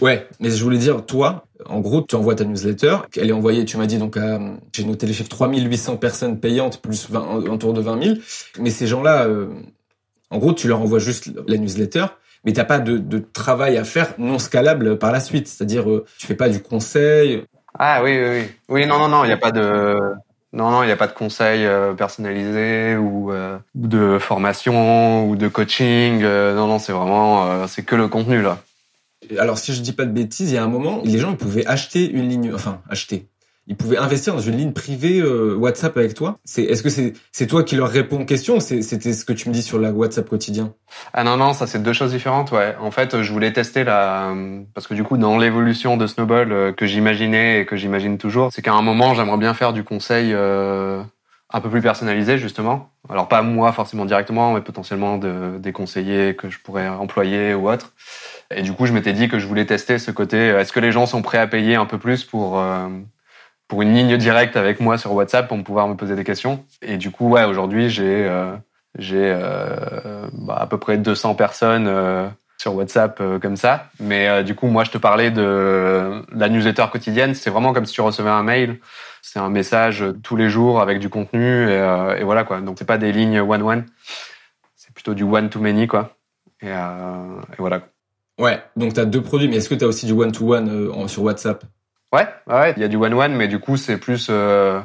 [0.00, 2.96] Ouais, mais je voulais dire, toi, en gros, tu envoies ta newsletter.
[3.16, 4.40] Elle est envoyée, tu m'as dit, donc à,
[4.74, 8.16] j'ai noté les chiffres, 3800 personnes payantes plus 20, autour de 20 000.
[8.58, 9.48] Mais ces gens-là, euh,
[10.30, 12.06] en gros, tu leur envoies juste la newsletter,
[12.44, 15.46] mais t'as pas de, de travail à faire non scalable par la suite.
[15.46, 17.44] C'est-à-dire, euh, tu fais pas du conseil.
[17.78, 18.46] Ah oui, oui, oui.
[18.68, 19.98] Oui, non, non, non, il n'y a pas de,
[20.54, 25.34] non, non, il n'y a pas de conseils euh, personnalisés ou euh, de formation ou
[25.34, 26.22] de coaching.
[26.22, 28.62] Euh, non, non, c'est vraiment, c'est que le contenu là.
[29.38, 31.66] Alors, si je dis pas de bêtises, il y a un moment, les gens pouvaient
[31.66, 33.26] acheter une ligne, enfin acheter.
[33.66, 36.38] Ils pouvaient investir dans une ligne privée euh, WhatsApp avec toi.
[36.44, 39.48] C'est, est-ce que c'est, c'est toi qui leur réponds aux questions c'était ce que tu
[39.48, 40.74] me dis sur la WhatsApp quotidien?
[41.14, 42.76] Ah non, non, ça c'est deux choses différentes, ouais.
[42.78, 44.34] En fait, je voulais tester la...
[44.74, 48.50] Parce que du coup, dans l'évolution de Snowball euh, que j'imaginais et que j'imagine toujours,
[48.52, 51.02] c'est qu'à un moment, j'aimerais bien faire du conseil euh,
[51.50, 52.90] un peu plus personnalisé, justement.
[53.08, 57.70] Alors pas moi forcément directement, mais potentiellement de, des conseillers que je pourrais employer ou
[57.70, 57.94] autre.
[58.54, 60.80] Et du coup, je m'étais dit que je voulais tester ce côté, euh, est-ce que
[60.80, 62.62] les gens sont prêts à payer un peu plus pour...
[63.68, 66.64] pour une ligne directe avec moi sur WhatsApp pour pouvoir me poser des questions.
[66.82, 68.54] Et du coup, ouais, aujourd'hui, j'ai euh,
[68.98, 73.88] j'ai euh, bah, à peu près 200 personnes euh, sur WhatsApp euh, comme ça.
[74.00, 77.34] Mais euh, du coup, moi, je te parlais de la newsletter quotidienne.
[77.34, 78.78] C'est vraiment comme si tu recevais un mail.
[79.22, 82.60] C'est un message euh, tous les jours avec du contenu et, et voilà quoi.
[82.60, 83.86] Donc c'est pas des lignes one one.
[84.76, 86.16] C'est plutôt du one to many quoi.
[86.62, 87.80] Et, et voilà.
[88.38, 88.62] Ouais.
[88.76, 91.64] Donc t'as deux produits, mais est-ce que t'as aussi du one to one sur WhatsApp?
[92.14, 94.80] Ouais, ouais, il y a du one-one, mais du coup, c'est plus, euh,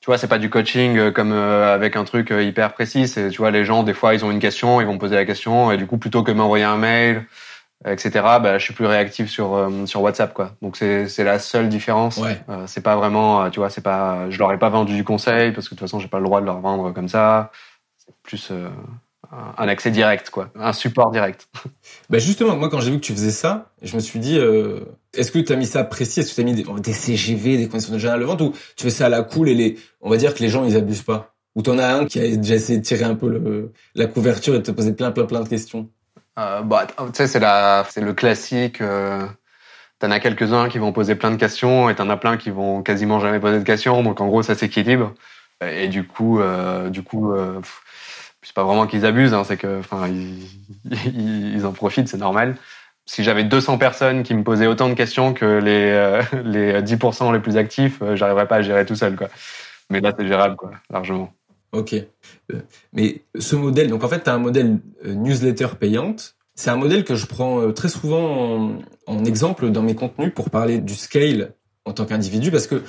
[0.00, 3.06] tu vois, c'est pas du coaching euh, comme euh, avec un truc hyper précis.
[3.06, 5.14] C'est, tu vois, les gens, des fois, ils ont une question, ils vont me poser
[5.14, 7.26] la question, et du coup, plutôt que m'envoyer un mail,
[7.86, 10.52] etc., bah, je suis plus réactif sur euh, sur WhatsApp, quoi.
[10.62, 12.16] Donc c'est c'est la seule différence.
[12.16, 12.40] Ouais.
[12.48, 15.52] Euh, c'est pas vraiment, tu vois, c'est pas, je leur ai pas vendu du conseil
[15.52, 17.50] parce que de toute façon, j'ai pas le droit de leur vendre comme ça.
[17.98, 18.70] C'est plus euh,
[19.58, 21.48] un- accès direct, quoi, un support direct.
[22.10, 24.80] Bah justement, moi quand j'ai vu que tu faisais ça, je me suis dit, euh,
[25.16, 26.20] est-ce que tu as mis ça précis?
[26.20, 28.52] Est-ce que tu as mis des, des CGV, des conditions de général de vente ou
[28.76, 30.76] tu fais ça à la cool et les, on va dire que les gens ils
[30.76, 31.34] abusent pas?
[31.54, 34.54] Ou t'en as un qui a déjà essayé de tirer un peu le, la couverture
[34.54, 35.88] et de te poser plein plein plein de questions?
[36.38, 38.80] Euh, bah, tu sais, c'est la, c'est le classique.
[38.80, 39.24] Euh,
[40.00, 42.82] t'en as quelques-uns qui vont poser plein de questions et t'en as plein qui vont
[42.82, 44.02] quasiment jamais poser de questions.
[44.02, 45.14] Donc en gros, ça s'équilibre.
[45.64, 47.82] Et du coup, euh, du coup, euh, pff,
[48.44, 52.56] c'est pas vraiment qu'ils abusent, hein, c'est que, enfin, ils, en profitent, c'est normal.
[53.06, 57.32] Si j'avais 200 personnes qui me posaient autant de questions que les euh, les 10%
[57.32, 59.28] les plus actifs, euh, j'arriverais pas à gérer tout seul, quoi.
[59.90, 61.32] Mais là, c'est gérable, quoi, largement.
[61.72, 61.94] Ok.
[62.92, 66.36] Mais ce modèle, donc en fait, tu as un modèle newsletter payante.
[66.54, 70.78] C'est un modèle que je prends très souvent en, exemple dans mes contenus pour parler
[70.78, 71.52] du scale
[71.84, 72.84] en tant qu'individu parce que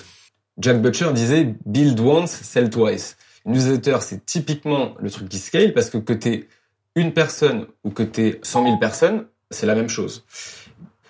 [0.59, 3.17] Jack Butcher disait build once, sell twice.
[3.45, 6.47] Newsletter, c'est typiquement le truc qui scale parce que que t'es
[6.95, 10.25] une personne ou que t'es 100 000 personnes, c'est la même chose.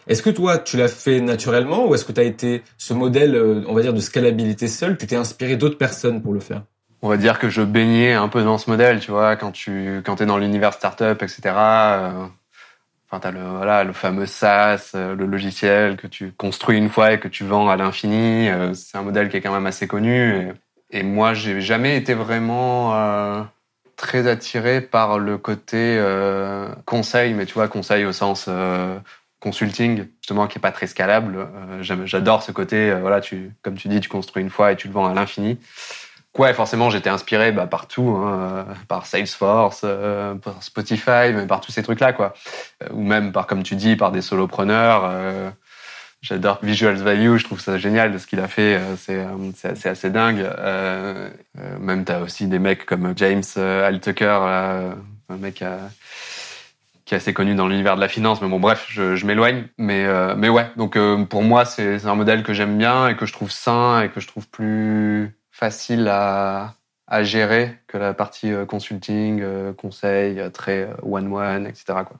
[0.08, 3.36] Est-ce que toi, tu l'as fait naturellement ou est-ce que tu as été ce modèle,
[3.36, 6.64] euh, on va dire, de scalabilité seul, tu t'es inspiré d'autres personnes pour le faire?
[7.02, 10.02] On va dire que je baignais un peu dans ce modèle, tu vois, quand tu
[10.06, 11.42] quand es dans l'univers startup, etc.
[11.46, 12.26] Euh,
[13.08, 17.14] enfin, t'as le voilà le fameux SaaS, euh, le logiciel que tu construis une fois
[17.14, 18.50] et que tu vends à l'infini.
[18.74, 20.52] c'est un modèle qui est quand même assez connu.
[20.92, 23.48] Et moi, j'ai jamais été vraiment
[23.96, 26.02] très attiré par le côté
[26.86, 28.50] conseil, mais tu vois, conseil au sens
[29.46, 31.38] consulting justement qui est pas très scalable.
[31.38, 33.22] Euh, j'adore ce côté, euh, voilà,
[33.62, 35.60] comme tu dis, tu construis une fois et tu le vends à l'infini.
[36.36, 39.86] Ouais, forcément, j'étais inspiré bah, partout, hein, euh, par Salesforce,
[40.44, 42.34] par Spotify, mais par tous ces trucs-là, quoi.
[42.92, 45.54] ou même par, comme tu dis, par des solopreneurs.
[46.26, 49.24] J'adore Visual Value, je trouve ça génial de ce qu'il a fait, c'est
[49.64, 50.44] assez, assez dingue.
[51.80, 54.40] même t'as aussi des mecs comme James Altucher,
[55.30, 55.64] un mec
[57.06, 58.42] qui est assez connu dans l'univers de la finance.
[58.42, 59.68] Mais bon, bref, je, m'éloigne.
[59.78, 63.16] Mais, euh, mais ouais, donc euh, pour moi, c'est un modèle que j'aime bien et
[63.16, 66.74] que je trouve sain et que je trouve plus facile à,
[67.08, 69.44] à gérer que la partie euh, consulting,
[69.76, 71.86] conseil, très one-one, etc.
[72.06, 72.18] Quoi.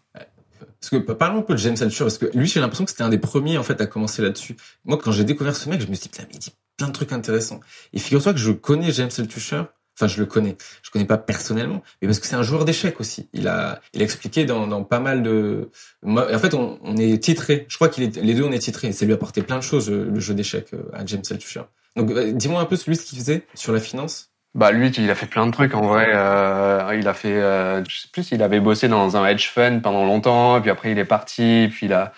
[0.80, 3.04] Parce que parlons un peu de James Altucher, parce que lui, j'ai l'impression que c'était
[3.04, 4.56] un des premiers en fait à commencer là-dessus.
[4.84, 7.12] Moi, quand j'ai découvert ce mec, je me suis dit, il dit plein de trucs
[7.12, 7.60] intéressants.
[7.94, 9.64] Et figure-toi que je connais James Altucher
[9.98, 10.58] Enfin, je le connais.
[10.84, 13.30] Je connais pas personnellement, mais parce que c'est un joueur d'échecs aussi.
[13.32, 15.70] Il a, il a expliqué dans, dans pas mal de.
[16.06, 17.66] En fait, on, est titré.
[17.70, 18.92] Je crois qu'il est les deux, on est titrés.
[18.92, 21.62] Ça lui a apporté plein de choses euh, le jeu d'échecs euh, à James Altucher.
[21.96, 24.32] Donc, euh, dis-moi un peu celui ce qu'il faisait sur la finance.
[24.56, 26.08] Bah lui, il a fait plein de trucs en vrai.
[26.14, 29.82] Euh, il a fait, euh, je sais plus, il avait bossé dans un hedge fund
[29.82, 32.14] pendant longtemps, puis après il est parti, puis il a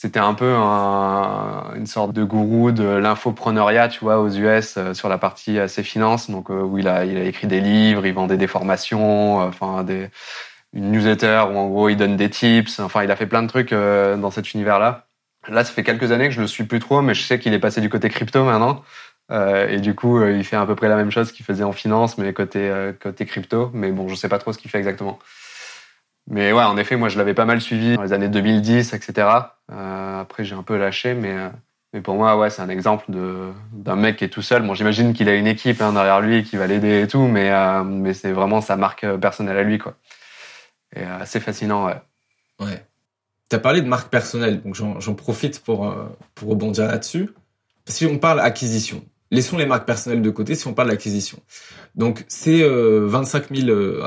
[0.00, 4.94] c'était un peu un, une sorte de gourou de l'infopreneuriat, tu vois, aux US euh,
[4.94, 6.30] sur la partie assez finance.
[6.30, 9.48] Donc euh, où il a, il a écrit des livres, il vendait des formations, euh,
[9.48, 10.08] enfin des
[10.72, 12.80] une newsletter où en gros il donne des tips.
[12.80, 15.06] Enfin, il a fait plein de trucs dans cet univers-là.
[15.48, 17.52] Là, ça fait quelques années que je le suis plus trop, mais je sais qu'il
[17.52, 18.82] est passé du côté crypto maintenant.
[19.30, 22.18] Et du coup, il fait à peu près la même chose qu'il faisait en finance,
[22.18, 23.70] mais côté côté crypto.
[23.72, 25.18] Mais bon, je sais pas trop ce qu'il fait exactement.
[26.30, 29.28] Mais ouais, en effet, moi, je l'avais pas mal suivi dans les années 2010, etc.
[29.72, 31.48] Euh, après, j'ai un peu lâché, mais, euh,
[31.92, 34.62] mais pour moi, ouais, c'est un exemple d'un mec qui est tout seul.
[34.62, 37.50] Bon, j'imagine qu'il a une équipe hein, derrière lui qui va l'aider et tout, mais
[37.50, 39.96] euh, mais c'est vraiment sa marque personnelle à lui, quoi.
[40.94, 42.00] Et assez fascinant, ouais.
[42.60, 42.84] Ouais.
[43.48, 45.92] T'as parlé de marque personnelle, donc j'en profite pour
[46.36, 47.30] pour rebondir là-dessus.
[47.86, 51.38] Si on parle acquisition, laissons les marques personnelles de côté si on parle d'acquisition.
[51.94, 54.02] Donc euh, 25 000 euh,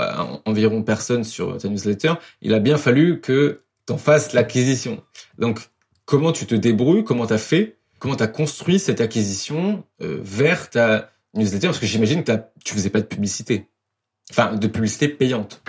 [0.46, 2.14] environ personnes sur ta newsletter.
[2.42, 5.04] Il a bien fallu que tu en fasses l'acquisition.
[5.38, 5.60] Donc
[6.06, 10.20] comment tu te débrouilles, comment tu as fait, comment tu as construit cette acquisition euh,
[10.22, 11.68] vers ta newsletter?
[11.68, 12.32] Parce que j'imagine que
[12.64, 13.68] tu faisais pas de publicité.
[14.32, 15.62] Enfin, de publicité payante.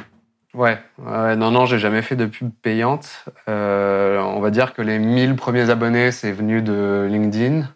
[0.55, 3.25] Ouais, non, non, j'ai jamais fait de pub payante.
[3.49, 7.69] Euh, on va dire que les 1000 premiers abonnés, c'est venu de LinkedIn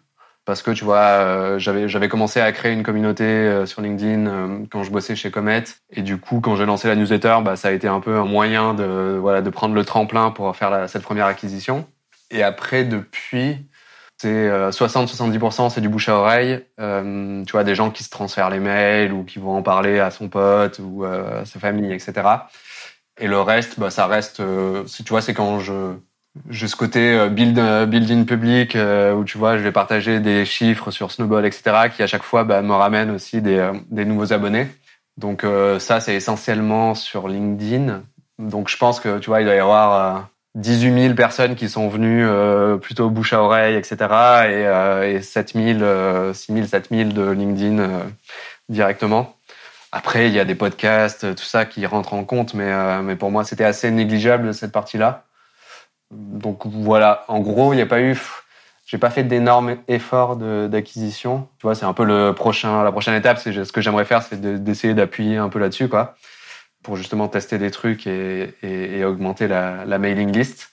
[0.49, 4.65] parce que tu vois, euh, j'avais commencé à créer une communauté euh, sur LinkedIn euh,
[4.71, 7.67] quand je bossais chez Comet et du coup quand j'ai lancé la newsletter, bah ça
[7.67, 11.03] a été un peu un moyen de voilà de prendre le tremplin pour faire cette
[11.03, 11.87] première acquisition.
[12.31, 13.69] Et après depuis
[14.17, 18.59] c'est 60-70% c'est du bouche à oreille, tu vois des gens qui se transfèrent les
[18.59, 22.27] mails ou qui vont en parler à son pote ou à sa famille, etc.
[23.19, 25.93] Et le reste, bah ça reste, tu vois, c'est quand je
[26.49, 30.19] j'ai ce côté euh, build, euh, building public euh, où tu vois, je vais partager
[30.19, 34.05] des chiffres sur Snowball, etc., qui à chaque fois bah, me ramènent aussi des, des
[34.05, 34.67] nouveaux abonnés.
[35.17, 35.45] Donc
[35.79, 38.03] ça, c'est essentiellement sur LinkedIn.
[38.37, 41.89] Donc je pense que tu vois, il doit y avoir 18 000 personnes qui sont
[41.89, 42.25] venues
[42.79, 43.97] plutôt bouche à oreille, etc.,
[44.47, 47.85] et, et 7 000, 6 000, 7 000 de LinkedIn
[48.69, 49.35] directement.
[49.91, 53.29] Après, il y a des podcasts, tout ça qui rentrent en compte, mais, mais pour
[53.29, 55.25] moi, c'était assez négligeable cette partie-là.
[56.11, 58.17] Donc voilà, en gros, il n'y a pas eu,
[58.85, 61.47] j'ai pas fait d'énormes efforts d'acquisition.
[61.59, 63.37] Tu vois, c'est un peu le prochain, la prochaine étape.
[63.37, 66.15] C'est ce que j'aimerais faire, c'est d'essayer d'appuyer un peu là-dessus, quoi,
[66.83, 70.71] pour justement tester des trucs et, et, et augmenter la, la, mailing list.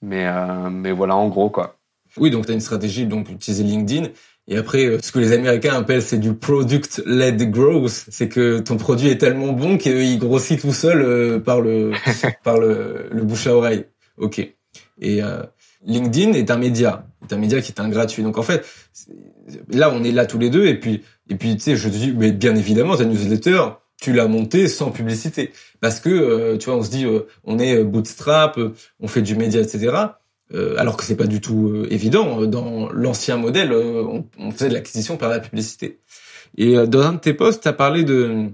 [0.00, 1.78] Mais, euh, mais voilà, en gros, quoi.
[2.16, 4.08] Oui, donc tu as une stratégie, donc utiliser LinkedIn.
[4.48, 8.06] Et après, euh, ce que les Américains appellent, c'est du product-led growth.
[8.10, 11.92] C'est que ton produit est tellement bon qu'il grossit tout seul euh, par le
[12.44, 13.86] par le, le bouche à oreille.
[14.18, 14.38] Ok.
[15.00, 15.42] Et euh,
[15.84, 18.22] LinkedIn est un média, est un média qui est un gratuit.
[18.22, 18.64] Donc en fait,
[19.68, 21.94] là on est là tous les deux et puis et puis tu sais, je te
[21.94, 23.62] dis, mais bien évidemment ta newsletter,
[24.00, 27.58] tu l'as montée sans publicité parce que euh, tu vois, on se dit, euh, on
[27.58, 28.58] est euh, bootstrap,
[29.00, 29.96] on fait du média, etc.
[30.76, 32.44] alors que c'est pas du tout évident.
[32.44, 36.00] Dans l'ancien modèle, on, on, faisait de l'acquisition par la publicité.
[36.58, 38.50] Et dans un de tes posts, tu as parlé de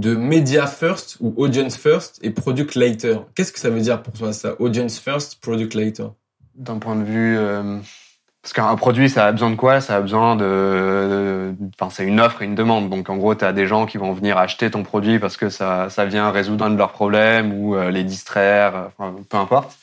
[0.00, 3.26] de media first ou audience first et product later.
[3.34, 6.08] Qu'est-ce que ça veut dire pour toi ça Audience first, product later?
[6.54, 7.78] D'un point de vue euh,
[8.42, 9.80] parce qu'un produit ça a besoin de quoi?
[9.80, 12.88] Ça a besoin de enfin c'est une offre et une demande.
[12.88, 15.50] Donc en gros, tu as des gens qui vont venir acheter ton produit parce que
[15.50, 18.90] ça ça vient résoudre un de leurs problèmes ou euh, les distraire,
[19.28, 19.76] peu importe.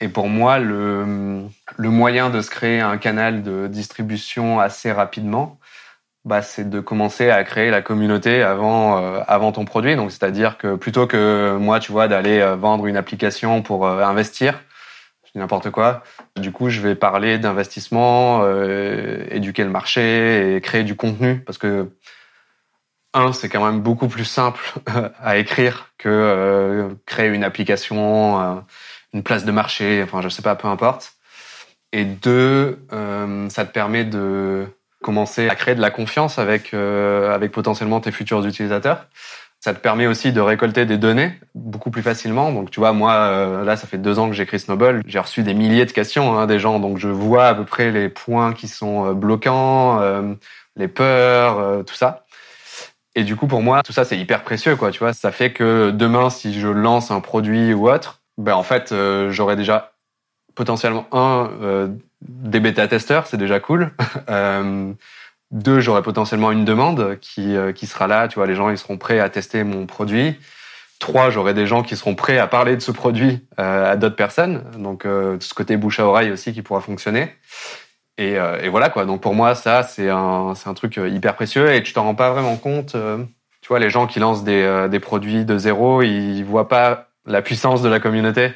[0.00, 1.48] Et pour moi, le
[1.78, 5.60] moyen de se créer un canal de distribution assez rapidement,
[6.24, 9.96] bah, c'est de commencer à créer la communauté avant euh, avant ton produit.
[9.96, 14.02] Donc c'est-à-dire que plutôt que moi, tu vois, d'aller euh, vendre une application pour euh,
[14.04, 14.60] investir,
[15.34, 16.02] n'importe quoi.
[16.36, 18.46] Du coup, je vais parler d'investissement,
[19.30, 21.90] éduquer le marché et créer du contenu parce que
[23.14, 24.74] un, c'est quand même beaucoup plus simple
[25.22, 28.62] à écrire que créer une application,
[29.14, 31.14] une place de marché, enfin je sais pas, peu importe.
[31.92, 32.86] Et deux,
[33.48, 34.66] ça te permet de
[35.02, 39.06] commencer à créer de la confiance avec euh, avec potentiellement tes futurs utilisateurs.
[39.60, 42.50] Ça te permet aussi de récolter des données beaucoup plus facilement.
[42.50, 45.02] Donc tu vois, moi euh, là, ça fait deux ans que j'écris Snowball.
[45.06, 47.90] J'ai reçu des milliers de questions hein, des gens, donc je vois à peu près
[47.90, 50.00] les points qui sont euh, bloquants,
[50.76, 52.24] les peurs, tout ça.
[53.14, 54.90] Et du coup, pour moi, tout ça c'est hyper précieux, quoi.
[54.90, 58.62] Tu vois, ça fait que demain, si je lance un produit ou autre, ben en
[58.62, 58.94] fait,
[59.28, 59.92] j'aurai déjà
[60.54, 61.90] potentiellement un
[62.28, 63.92] des bêta-testeurs, c'est déjà cool.
[64.28, 64.92] euh,
[65.52, 68.26] deux, j'aurai potentiellement une demande qui, euh, qui sera là.
[68.26, 70.38] Tu vois, les gens ils seront prêts à tester mon produit.
[70.98, 74.16] Trois, j'aurai des gens qui seront prêts à parler de ce produit euh, à d'autres
[74.16, 74.64] personnes.
[74.78, 77.34] Donc, euh, ce côté bouche à oreille aussi qui pourra fonctionner.
[78.18, 79.06] Et, et voilà quoi.
[79.06, 82.14] Donc pour moi, ça c'est un c'est un truc hyper précieux et tu t'en rends
[82.14, 82.94] pas vraiment compte.
[83.62, 87.40] tu vois, les gens qui lancent des des produits de zéro, ils voient pas la
[87.40, 88.52] puissance de la communauté.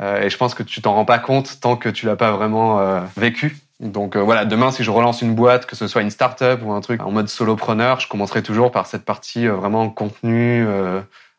[0.00, 2.30] Euh, et je pense que tu t'en rends pas compte tant que tu l'as pas
[2.30, 3.56] vraiment euh, vécu.
[3.80, 6.72] Donc euh, voilà, demain si je relance une boîte, que ce soit une start-up ou
[6.72, 10.66] un truc en mode solopreneur, je commencerai toujours par cette partie vraiment contenu,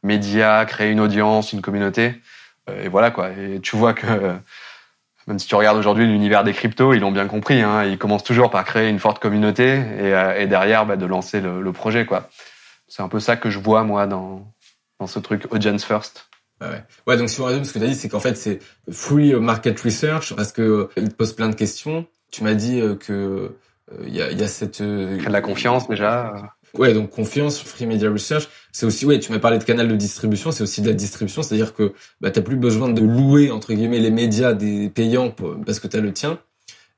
[0.03, 2.21] média, créer une audience, une communauté.
[2.71, 3.29] et voilà quoi.
[3.31, 4.05] Et tu vois que
[5.27, 7.61] même si tu regardes aujourd'hui l'univers des cryptos, ils l'ont bien compris.
[7.61, 11.41] Hein, ils commencent toujours par créer une forte communauté et, et derrière bah, de lancer
[11.41, 12.29] le, le projet quoi.
[12.87, 14.47] C'est un peu ça que je vois moi dans
[14.99, 16.26] dans ce truc audience first.
[16.61, 16.83] Ouais.
[17.05, 18.59] ouais, donc si on résume, ce que tu as dit, c'est qu'en fait, c'est
[18.91, 22.07] free market research parce que euh, il te pose plein de questions.
[22.31, 23.51] Tu m'as dit euh, que
[24.03, 26.33] il euh, y, a, y a cette de la confiance déjà.
[26.73, 29.95] Ouais, donc confiance, free media research, c'est aussi ouais, tu m'as parlé de canal de
[29.95, 33.73] distribution, c'est aussi de la distribution, c'est-à-dire que bah t'as plus besoin de louer entre
[33.73, 35.33] guillemets les médias des payants
[35.65, 36.39] parce que tu as le tien.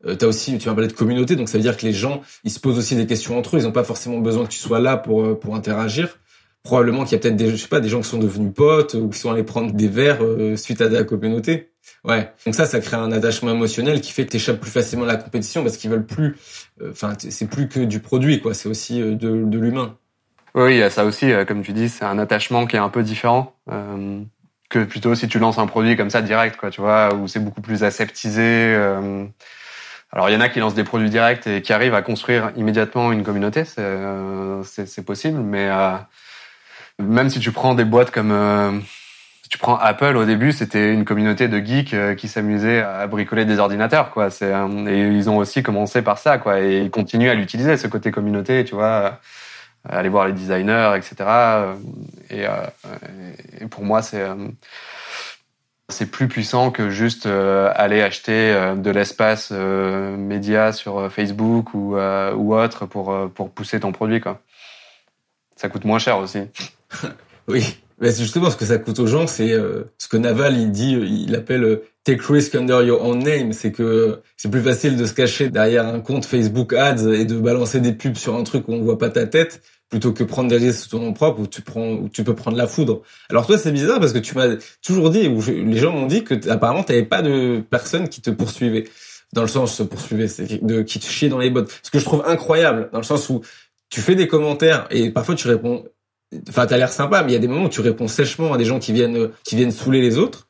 [0.05, 2.21] Euh, t'as aussi tu m'as parlé de communauté, donc ça veut dire que les gens,
[2.43, 4.59] ils se posent aussi des questions entre eux, ils ont pas forcément besoin que tu
[4.59, 6.17] sois là pour pour interagir
[6.63, 8.93] probablement qu'il y a peut-être des, je sais pas, des gens qui sont devenus potes
[8.93, 11.71] ou qui sont allés prendre des verres euh, suite à la communauté.
[12.03, 12.31] Ouais.
[12.45, 15.07] Donc ça, ça crée un attachement émotionnel qui fait que tu échappes plus facilement à
[15.07, 16.35] la compétition parce qu'ils veulent plus,
[16.81, 18.53] euh, enfin, c'est plus que du produit, quoi.
[18.53, 19.97] C'est aussi euh, de, de l'humain.
[20.55, 22.89] Oui, il y a ça aussi, comme tu dis, c'est un attachement qui est un
[22.89, 23.55] peu différent
[24.69, 27.39] que plutôt si tu lances un produit comme ça direct, quoi, tu vois, où c'est
[27.39, 28.73] beaucoup plus aseptisé.
[30.11, 32.51] Alors il y en a qui lancent des produits directs et qui arrivent à construire
[32.55, 35.69] immédiatement une communauté, c'est possible, mais
[36.99, 38.71] même si tu prends des boîtes comme euh,
[39.49, 43.45] tu prends Apple au début, c'était une communauté de geeks euh, qui s'amusaient à bricoler
[43.45, 44.29] des ordinateurs, quoi.
[44.29, 44.51] C'est
[44.87, 46.59] et ils ont aussi commencé par ça, quoi.
[46.59, 49.19] Et ils continuent à l'utiliser ce côté communauté, tu vois,
[49.87, 51.15] aller voir les designers, etc.
[52.29, 54.25] Et, euh, pour moi, c'est
[55.91, 62.85] c'est plus puissant que juste aller acheter de l'espace média sur Facebook ou ou autre
[62.85, 64.39] pour pour pousser ton produit, quoi.
[65.55, 66.39] Ça coûte moins cher aussi.
[67.47, 70.71] oui, mais justement ce que ça coûte aux gens, c'est euh, ce que Naval il
[70.71, 74.95] dit, il appelle euh, take risk under your own name, c'est que c'est plus facile
[74.95, 78.43] de se cacher derrière un compte Facebook Ads et de balancer des pubs sur un
[78.43, 81.13] truc où on voit pas ta tête plutôt que prendre des risques sous ton nom
[81.13, 83.01] propre où tu prends où tu peux prendre la foudre.
[83.29, 86.23] Alors toi c'est bizarre parce que tu m'as toujours dit ou les gens m'ont dit
[86.23, 88.85] que apparemment tu pas de personne qui te poursuivait
[89.33, 91.71] dans le sens se poursuivait c'est de qui te chiait dans les bottes.
[91.83, 93.41] Ce que je trouve incroyable dans le sens où
[93.89, 95.83] tu fais des commentaires et parfois tu réponds
[96.47, 98.57] Enfin, t'as l'air sympa, mais il y a des moments où tu réponds sèchement à
[98.57, 100.47] des gens qui viennent qui viennent saouler les autres.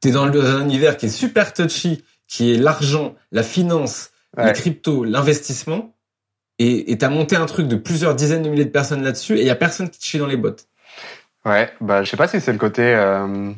[0.00, 5.04] T'es dans, un univers qui est super touchy, qui est l'argent, la finance, les cryptos,
[5.04, 5.94] l'investissement,
[6.58, 9.46] et t'as monté un truc de plusieurs dizaines de milliers de personnes là-dessus, et il
[9.46, 10.66] y a personne qui te chie dans les bottes.
[11.44, 12.82] Ouais, bah je sais pas si c'est le côté.
[12.82, 13.52] Euh...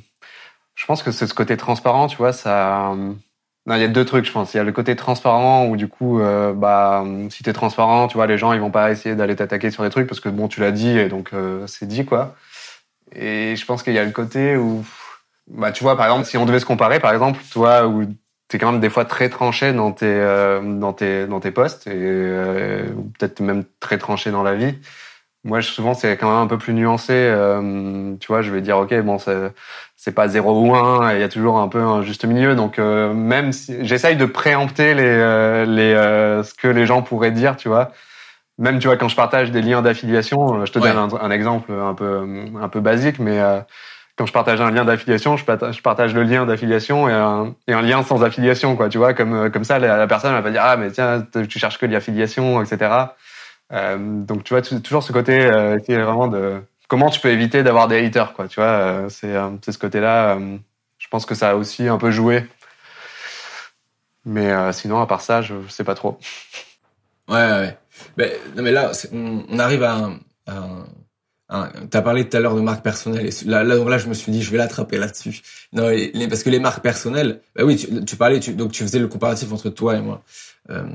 [0.75, 2.95] Je pense que c'est ce côté transparent, tu vois, ça.
[3.67, 4.55] Non, il y a deux trucs, je pense.
[4.55, 8.17] Il y a le côté transparent où du coup, euh, bah, si t'es transparent, tu
[8.17, 10.47] vois, les gens ils vont pas essayer d'aller t'attaquer sur des trucs parce que bon,
[10.49, 12.37] tu l'as dit et donc euh, c'est dit quoi.
[13.15, 14.85] Et je pense qu'il y a le côté où,
[15.49, 18.05] bah, tu vois, par exemple, si on devait se comparer, par exemple, toi où
[18.49, 21.87] t'es quand même des fois très tranché dans tes euh, dans tes dans tes postes
[21.89, 22.85] et euh,
[23.19, 24.77] peut-être même très tranché dans la vie.
[25.45, 27.13] Moi, souvent, c'est quand même un peu plus nuancé.
[27.15, 29.19] Euh, tu vois, je vais dire, ok, bon,
[30.07, 32.55] c'est pas 0 ou 1, il y a toujours un peu un juste milieu.
[32.55, 37.33] Donc, euh, même si j'essaye de préempter les, euh, les, ce que les gens pourraient
[37.33, 37.91] dire, tu vois.
[38.57, 41.93] Même, tu vois, quand je partage des liens d'affiliation, je te donne un, exemple un
[41.93, 42.25] peu,
[42.63, 43.41] un peu basique, mais
[44.17, 47.57] quand je partage un lien d'affiliation, je partage, je partage le lien d'affiliation et un,
[47.67, 48.89] et un lien sans affiliation, quoi.
[48.89, 51.59] Tu vois, comme, comme ça, la, personne elle va pas dire, ah, mais tiens, tu
[51.59, 53.09] cherches que l'affiliation, etc.
[53.73, 57.31] Euh, donc tu vois toujours ce côté euh, qui est vraiment de comment tu peux
[57.31, 58.49] éviter d'avoir des haters quoi.
[58.49, 60.39] Tu vois, euh, c'est c'est ce côté-là.
[60.99, 62.47] je pense que ça a aussi un peu joué.
[64.25, 66.19] Mais sinon à part ça, je sais pas trop.
[67.29, 67.79] Ouais ouais.
[68.17, 70.87] Mais, non mais là on, arrive à un, un
[71.49, 73.31] tu as parlé tout à l'heure de marque personnelle.
[73.45, 75.43] Là, là, là, je me suis dit, je vais l'attraper là-dessus.
[75.73, 75.91] Non,
[76.29, 79.71] parce que les marques personnelles, bah oui, tu, parlais, donc tu faisais le comparatif entre
[79.71, 80.23] toi et moi.
[80.71, 80.87] Euh,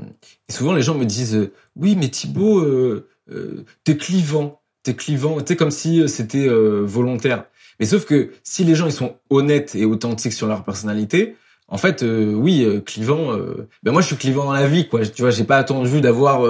[0.48, 4.94] et souvent, les gens me disent, euh, oui, mais Thibaut, euh, euh, t'es clivant, t'es
[4.94, 7.44] clivant, t'es comme si c'était volontaire.
[7.80, 11.36] Mais sauf que si les gens ils sont honnêtes et authentiques sur leur personnalité,
[11.68, 13.36] en fait, oui, clivant.
[13.82, 15.06] ben moi, je suis clivant dans la vie, quoi.
[15.06, 16.42] Tu vois, j'ai pas attendu d'avoir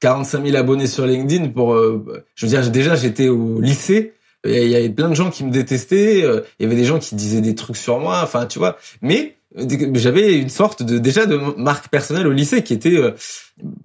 [0.00, 1.76] 45 000 abonnés sur LinkedIn pour.
[1.76, 4.14] je veux dire, déjà, j'étais au lycée.
[4.46, 6.20] Il y avait plein de gens qui me détestaient.
[6.20, 8.20] Il y avait des gens qui disaient des trucs sur moi.
[8.22, 8.78] Enfin, tu vois.
[9.02, 13.12] Mais j'avais une sorte de déjà de marque personnelle au lycée qui était euh,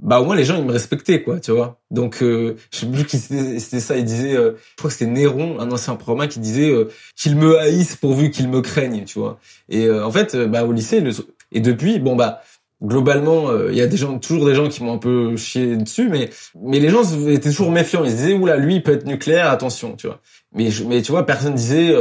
[0.01, 1.79] bah au moins les gens ils me respectaient quoi tu vois.
[1.91, 5.11] Donc euh, je sais plus qui c'était ça il disait euh, je crois que c'était
[5.11, 9.19] Néron un ancien promain qui disait euh, qu'ils me haïssent pourvu qu'ils me craignent tu
[9.19, 9.39] vois.
[9.69, 11.11] Et en fait bah au lycée le,
[11.51, 12.41] et depuis bon bah
[12.81, 16.09] globalement il y a des gens toujours des gens qui m'ont un peu chié dessus
[16.09, 18.03] mais mais les gens étaient toujours méfiants.
[18.03, 20.19] Ils disaient oula lui il peut être nucléaire attention tu vois.
[20.53, 21.93] Mais mais tu vois personne disait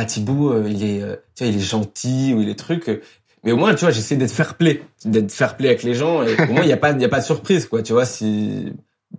[0.00, 2.88] ah Thibaut, euh, il est, euh, tu vois, il est gentil ou il est truc.
[2.88, 3.00] Euh,
[3.42, 6.22] mais au moins, tu vois, j'essaie d'être fair play, d'être fair play avec les gens.
[6.22, 7.82] Et au moins, il y a pas, il y a pas de surprise, quoi.
[7.82, 8.72] Tu vois, si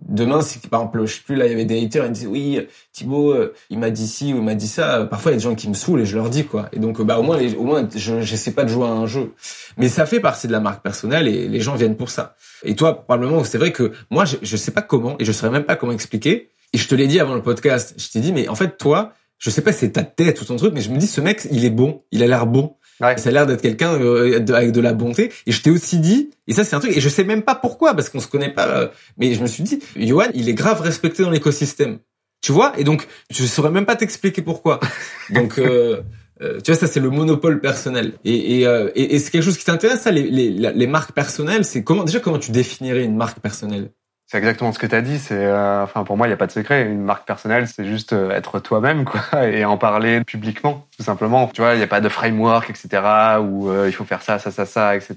[0.08, 0.40] demain,
[0.70, 2.66] par exemple, je sais plus là, il y avait des haters, ils me disaient oui,
[2.94, 3.34] Thibaut,
[3.68, 5.04] il m'a dit ci ou il m'a dit ça.
[5.04, 6.70] Parfois, il y a des gens qui me saoulent et je leur dis quoi.
[6.72, 9.34] Et donc, bah au moins, au moins, je j'essaie pas de jouer à un jeu.
[9.76, 12.36] Mais ça fait partie de la marque personnelle et les gens viennent pour ça.
[12.62, 15.52] Et toi, probablement, c'est vrai que moi, je, je sais pas comment et je saurais
[15.52, 16.48] même pas comment expliquer.
[16.72, 17.94] Et je te l'ai dit avant le podcast.
[17.98, 20.44] Je t'ai dit, mais en fait, toi, je sais pas si c'est ta tête ou
[20.44, 22.76] ton truc, mais je me dis ce mec, il est bon, il a l'air bon.
[23.00, 23.16] Ouais.
[23.16, 25.32] Ça a l'air d'être quelqu'un euh, avec de la bonté.
[25.46, 27.54] Et je t'ai aussi dit, et ça c'est un truc, et je sais même pas
[27.54, 30.54] pourquoi, parce qu'on se connaît pas, euh, mais je me suis dit, Johan, il est
[30.54, 31.98] grave respecté dans l'écosystème.
[32.42, 32.78] Tu vois?
[32.78, 34.78] Et donc, je saurais même pas t'expliquer pourquoi.
[35.30, 36.02] donc, euh,
[36.42, 38.12] euh, tu vois, ça c'est le monopole personnel.
[38.26, 38.62] Et, et,
[38.94, 41.64] et, et c'est quelque chose qui t'intéresse, ça, les, les, les marques personnelles.
[41.64, 43.90] C'est comment déjà comment tu définirais une marque personnelle?
[44.30, 45.18] C'est exactement ce que tu as dit.
[45.18, 46.84] C'est, euh, enfin, pour moi, il n'y a pas de secret.
[46.84, 51.48] Une marque personnelle, c'est juste euh, être toi-même, quoi, et en parler publiquement, tout simplement.
[51.48, 53.02] Tu vois, il n'y a pas de framework, etc.,
[53.40, 55.16] où euh, il faut faire ça, ça, ça, ça, etc.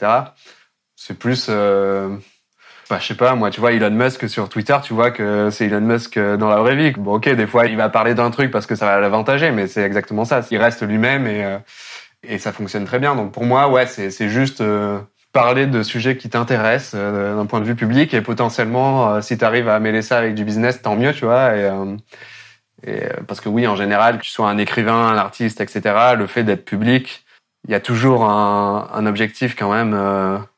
[0.95, 5.11] C'est plus, bah, je sais pas, moi, tu vois, Elon Musk sur Twitter, tu vois
[5.11, 6.91] que c'est Elon Musk dans la vraie vie.
[6.91, 9.67] Bon, ok, des fois, il va parler d'un truc parce que ça va l'avantager, mais
[9.67, 10.41] c'est exactement ça.
[10.49, 11.57] Il reste lui-même et
[12.25, 13.15] et ça fonctionne très bien.
[13.15, 14.63] Donc pour moi, ouais, c'est c'est juste
[15.33, 19.37] parler de sujets qui t'intéressent euh, d'un point de vue public et potentiellement euh, si
[19.37, 21.97] tu arrives à mêler ça avec du business tant mieux tu vois et, euh,
[22.85, 26.27] et parce que oui en général que tu sois un écrivain un artiste etc le
[26.27, 27.25] fait d'être public
[27.67, 29.97] il y a toujours un, un objectif quand même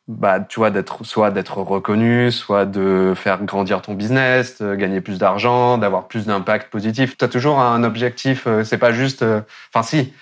[0.07, 4.99] bah tu vois d'être soit d'être reconnu soit de faire grandir ton business de gagner
[4.99, 7.15] plus d'argent d'avoir plus d'impact positif.
[7.15, 9.23] Tu as toujours un objectif c'est pas juste
[9.71, 10.13] enfin si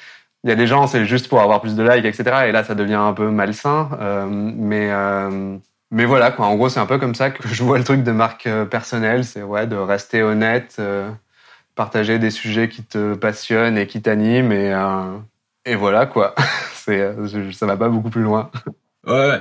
[0.43, 2.45] il y a des gens, c'est juste pour avoir plus de likes, etc.
[2.47, 3.89] Et là, ça devient un peu malsain.
[3.99, 5.57] Euh, mais euh,
[5.93, 6.47] mais voilà, quoi.
[6.47, 8.65] En gros, c'est un peu comme ça que je vois le truc de marque euh,
[8.65, 9.23] personnelle.
[9.23, 11.11] C'est ouais, de rester honnête, euh,
[11.75, 14.51] partager des sujets qui te passionnent et qui t'animent.
[14.51, 15.15] Et, euh,
[15.65, 16.33] et voilà, quoi.
[16.73, 17.13] c'est,
[17.51, 18.49] ça va pas beaucoup plus loin.
[19.05, 19.39] Ouais.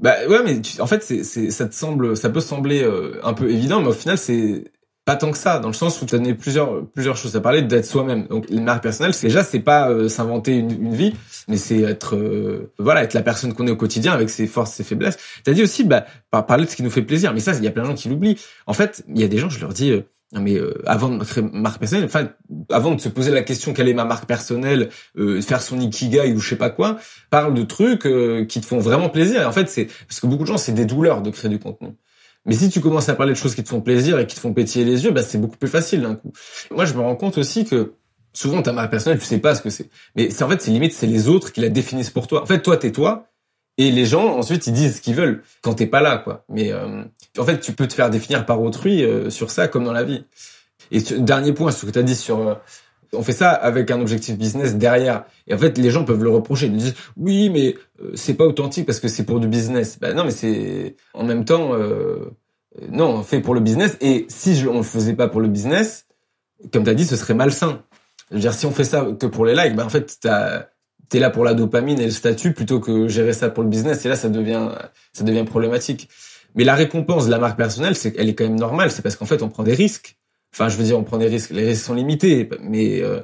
[0.00, 2.84] Bah ouais, mais en fait, c'est, ça te semble, ça peut sembler
[3.22, 4.71] un peu évident, mais au final, c'est
[5.04, 7.62] pas tant que ça, dans le sens où tu as plusieurs plusieurs choses à parler
[7.62, 8.26] d'être soi-même.
[8.28, 11.14] Donc une marque personnelle, c'est déjà c'est pas euh, s'inventer une, une, vie,
[11.48, 14.72] mais c'est être euh, voilà être la personne qu'on est au quotidien avec ses forces,
[14.72, 15.18] ses faiblesses.
[15.44, 17.66] T'as dit aussi bah parler de ce qui nous fait plaisir, mais ça il y
[17.66, 18.38] a plein de gens qui l'oublient.
[18.66, 20.02] En fait, il y a des gens, je leur dis euh,
[20.40, 22.30] mais avant de créer marque personnelle, enfin
[22.70, 24.88] avant de se poser la question quelle est ma marque personnelle,
[25.42, 26.96] faire son ikigai ou je sais pas quoi,
[27.28, 28.08] parle de trucs
[28.48, 29.42] qui te font vraiment plaisir.
[29.42, 31.58] Et en fait, c'est parce que beaucoup de gens c'est des douleurs de créer du
[31.58, 31.88] contenu.
[32.44, 34.40] Mais si tu commences à parler de choses qui te font plaisir et qui te
[34.40, 36.32] font pétiller les yeux, bah c'est beaucoup plus facile d'un coup.
[36.70, 37.94] Moi, je me rends compte aussi que
[38.32, 39.88] souvent ta marque personnelle, tu sais pas ce que c'est.
[40.16, 42.42] Mais c'est en fait, c'est limite, c'est les autres qui la définissent pour toi.
[42.42, 43.28] En fait, toi, t'es toi.
[43.78, 46.44] Et les gens, ensuite, ils disent ce qu'ils veulent quand t'es pas là, quoi.
[46.48, 47.04] Mais euh,
[47.38, 50.04] en fait, tu peux te faire définir par autrui euh, sur ça, comme dans la
[50.04, 50.24] vie.
[50.90, 52.60] Et ce, dernier point, ce que tu as dit sur...
[53.12, 55.24] Euh, on fait ça avec un objectif business derrière.
[55.46, 56.66] Et en fait, les gens peuvent le reprocher.
[56.66, 57.76] Ils disent, oui, mais
[58.14, 59.98] c'est pas authentique parce que c'est pour du business.
[60.00, 60.96] Ben non, mais c'est...
[61.14, 61.76] En même temps,
[62.90, 63.96] non, on fait pour le business.
[64.00, 66.06] Et si je, on le faisait pas pour le business,
[66.72, 67.82] comme tu as dit, ce serait malsain.
[68.30, 70.18] Je veux dire, si on fait ça que pour les likes, ben en fait,
[71.08, 74.04] t'es là pour la dopamine et le statut plutôt que gérer ça pour le business.
[74.06, 74.70] Et là, ça devient,
[75.12, 76.08] ça devient problématique.
[76.54, 78.90] Mais la récompense de la marque personnelle, c'est elle est quand même normale.
[78.90, 80.16] C'est parce qu'en fait, on prend des risques.
[80.54, 81.50] Enfin, je veux dire, on prend des risques.
[81.50, 83.20] Les risques sont limités, mais euh,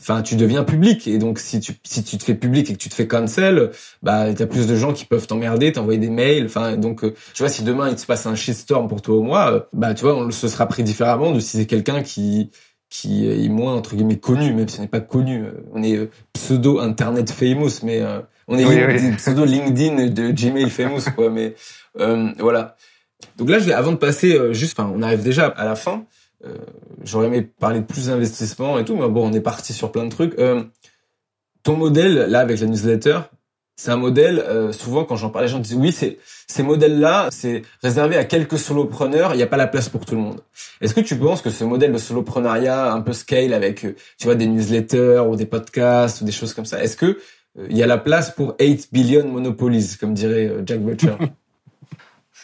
[0.00, 1.08] enfin, tu deviens public.
[1.08, 3.70] Et donc, si tu si tu te fais public et que tu te fais cancel,
[4.02, 6.46] bah, t'as plus de gens qui peuvent t'emmerder, t'envoyer des mails.
[6.46, 9.22] Enfin, donc, euh, tu vois, si demain il se passe un shitstorm pour toi ou
[9.22, 12.50] moi, euh, bah, tu vois, on se sera pris différemment de si c'est quelqu'un qui
[12.90, 15.44] qui est moins entre guillemets connu, même si on n'est pas connu.
[15.74, 21.28] On est pseudo internet famous, mais euh, on est pseudo LinkedIn de Gmail famous, quoi.
[21.28, 21.54] Mais
[22.00, 22.76] euh, voilà.
[23.36, 26.06] Donc là, je vais, avant de passer, juste, enfin, on arrive déjà à la fin.
[27.02, 30.04] J'aurais aimé parler de plus d'investissement et tout, mais bon, on est parti sur plein
[30.04, 30.36] de trucs.
[31.62, 33.20] ton modèle, là, avec la newsletter,
[33.78, 36.18] c'est un modèle, euh, souvent quand j'en parle, les gens disent oui, c'est
[36.48, 40.16] ces modèles-là, c'est réservé à quelques solopreneurs, il n'y a pas la place pour tout
[40.16, 40.40] le monde.
[40.80, 44.24] Est-ce que tu penses que ce modèle de solopreneuriat un peu scale avec, euh, tu
[44.24, 47.78] vois, des newsletters ou des podcasts ou des choses comme ça, est-ce que euh, il
[47.78, 51.14] y a la place pour 8 billion monopolies, comme dirait Jack Butcher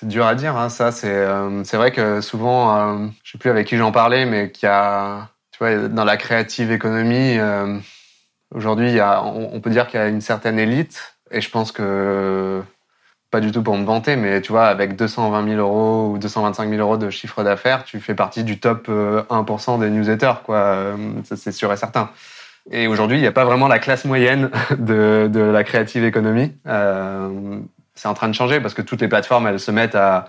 [0.00, 0.92] C'est dur à dire, hein, ça.
[0.92, 1.26] C'est
[1.64, 5.28] c'est vrai que souvent, je sais plus avec qui j'en parlais, mais qu'il y a,
[5.52, 7.38] tu vois, dans la créative économie,
[8.52, 11.50] aujourd'hui, il y a, on peut dire qu'il y a une certaine élite et je
[11.50, 12.62] pense que,
[13.30, 16.68] pas du tout pour me vanter, mais tu vois, avec 220 000 euros ou 225
[16.68, 20.56] 000 euros de chiffre d'affaires, tu fais partie du top 1% euh, des newsletters, quoi.
[20.56, 22.10] Euh, c'est sûr et certain.
[22.70, 26.52] Et aujourd'hui, il n'y a pas vraiment la classe moyenne de, de la creative economy.
[26.68, 27.58] Euh,
[27.94, 30.28] c'est en train de changer parce que toutes les plateformes, elles se mettent à,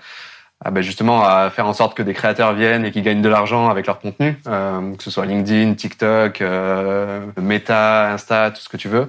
[0.63, 3.29] à ben justement à faire en sorte que des créateurs viennent et qu'ils gagnent de
[3.29, 8.69] l'argent avec leur contenu, euh, que ce soit LinkedIn, TikTok, euh, Meta, Insta, tout ce
[8.69, 9.07] que tu veux.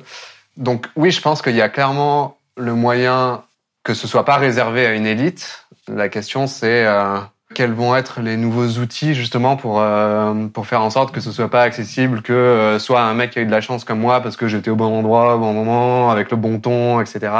[0.57, 3.43] Donc oui, je pense qu'il y a clairement le moyen
[3.85, 5.67] que ce soit pas réservé à une élite.
[5.87, 7.19] La question c'est euh,
[7.55, 11.31] quels vont être les nouveaux outils justement pour euh, pour faire en sorte que ce
[11.31, 14.01] soit pas accessible que euh, soit un mec qui a eu de la chance comme
[14.01, 17.33] moi parce que j'étais au bon endroit au bon moment avec le bon ton etc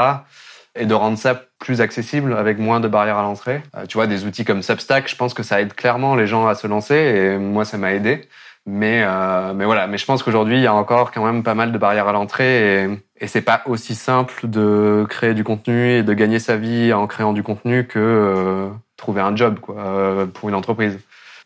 [0.77, 3.61] et de rendre ça plus accessible avec moins de barrières à l'entrée.
[3.87, 6.55] tu vois des outils comme Substack, je pense que ça aide clairement les gens à
[6.55, 8.27] se lancer et moi ça m'a aidé.
[8.65, 11.55] Mais euh, mais voilà, mais je pense qu'aujourd'hui il y a encore quand même pas
[11.55, 15.91] mal de barrières à l'entrée et, et c'est pas aussi simple de créer du contenu
[15.91, 19.75] et de gagner sa vie en créant du contenu que euh, trouver un job quoi
[19.79, 20.99] euh, pour une entreprise.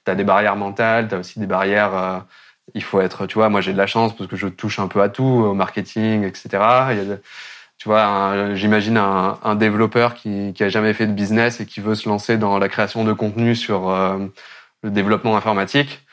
[0.03, 1.95] T'as des barrières mentales, t'as aussi des barrières.
[1.95, 2.17] Euh,
[2.73, 4.87] il faut être, tu vois, moi j'ai de la chance parce que je touche un
[4.87, 6.49] peu à tout, au marketing, etc.
[7.81, 11.95] tu vois, j'imagine un, développeur qui, qui a jamais fait de business et qui veut
[11.95, 16.05] se lancer dans la création de contenu sur le développement informatique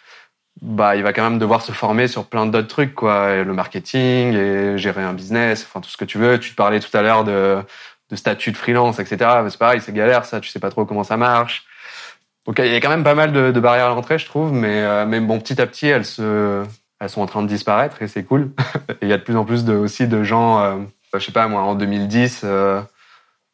[0.63, 3.45] bah il va quand même devoir se former sur plein d'autres trucs quoi.
[3.45, 6.39] Le marketing et gérer un business enfin tout ce que tu veux.
[6.41, 7.59] Tu te parlais tout à l'heure de,
[8.11, 10.41] de statut de freelance etc c'est pareil c'est galère ça.
[10.41, 11.65] Tu sais pas trop comment ça marche.
[12.47, 14.53] Donc il y a quand même pas mal de, de barrières à l'entrée je trouve.
[14.53, 16.65] Mais euh, mais bon petit à petit elles se
[17.01, 18.51] elles sont en train de disparaître et c'est cool.
[19.03, 20.79] Il y a de plus en plus de aussi de gens euh,
[21.15, 22.45] je sais pas moi en 2010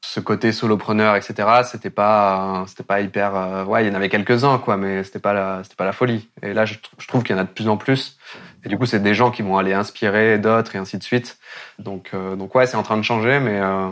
[0.04, 1.34] ce côté solopreneur, etc.
[1.64, 3.34] C'était pas, c'était pas hyper.
[3.34, 5.84] Euh, ouais, il y en avait quelques uns, quoi, mais c'était pas la, c'était pas
[5.84, 6.28] la folie.
[6.42, 6.74] Et là, je,
[7.08, 8.18] trouve qu'il y en a de plus en plus.
[8.64, 11.38] Et du coup, c'est des gens qui vont aller inspirer d'autres et ainsi de suite.
[11.78, 13.88] Donc, euh, donc ouais, c'est en train de changer, mais, euh,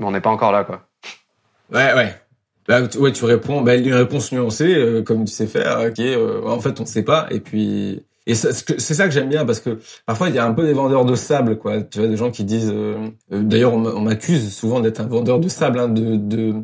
[0.00, 0.86] on n'est pas encore là, quoi.
[1.72, 2.20] Ouais, ouais.
[2.66, 6.80] Bah, ouais, tu réponds, bah, une réponse nuancée, comme tu sais faire, qui en fait,
[6.80, 7.26] on ne sait pas.
[7.30, 10.54] Et puis, et c'est ça que j'aime bien parce que parfois il y a un
[10.54, 11.82] peu des vendeurs de sable, quoi.
[11.82, 12.70] Tu vois des gens qui disent.
[12.72, 16.54] Euh, euh, d'ailleurs, on m'accuse souvent d'être un vendeur de sable, hein, de, de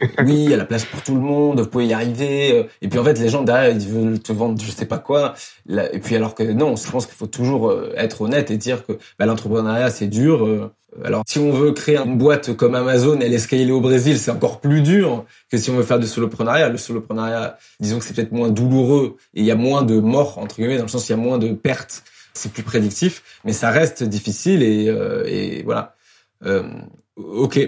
[0.24, 2.52] oui, il y a la place pour tout le monde, vous pouvez y arriver.
[2.52, 2.64] Euh.
[2.82, 5.34] Et puis en fait, les gens derrière ils veulent te vendre je sais pas quoi.
[5.68, 8.92] Et puis alors que non, je pense qu'il faut toujours être honnête et dire que
[9.18, 10.70] bah, l'entrepreneuriat c'est dur
[11.02, 14.60] alors, si on veut créer une boîte comme Amazon et l'escalier au Brésil, c'est encore
[14.60, 16.68] plus dur que si on veut faire du soloprenariat.
[16.68, 20.38] Le soloprenariat, disons que c'est peut-être moins douloureux et il y a moins de morts,
[20.38, 22.04] entre guillemets, dans le sens qu'il y a moins de pertes.
[22.32, 25.96] C'est plus prédictif, mais ça reste difficile et, euh, et voilà.
[26.44, 26.68] Euh,
[27.16, 27.58] ok.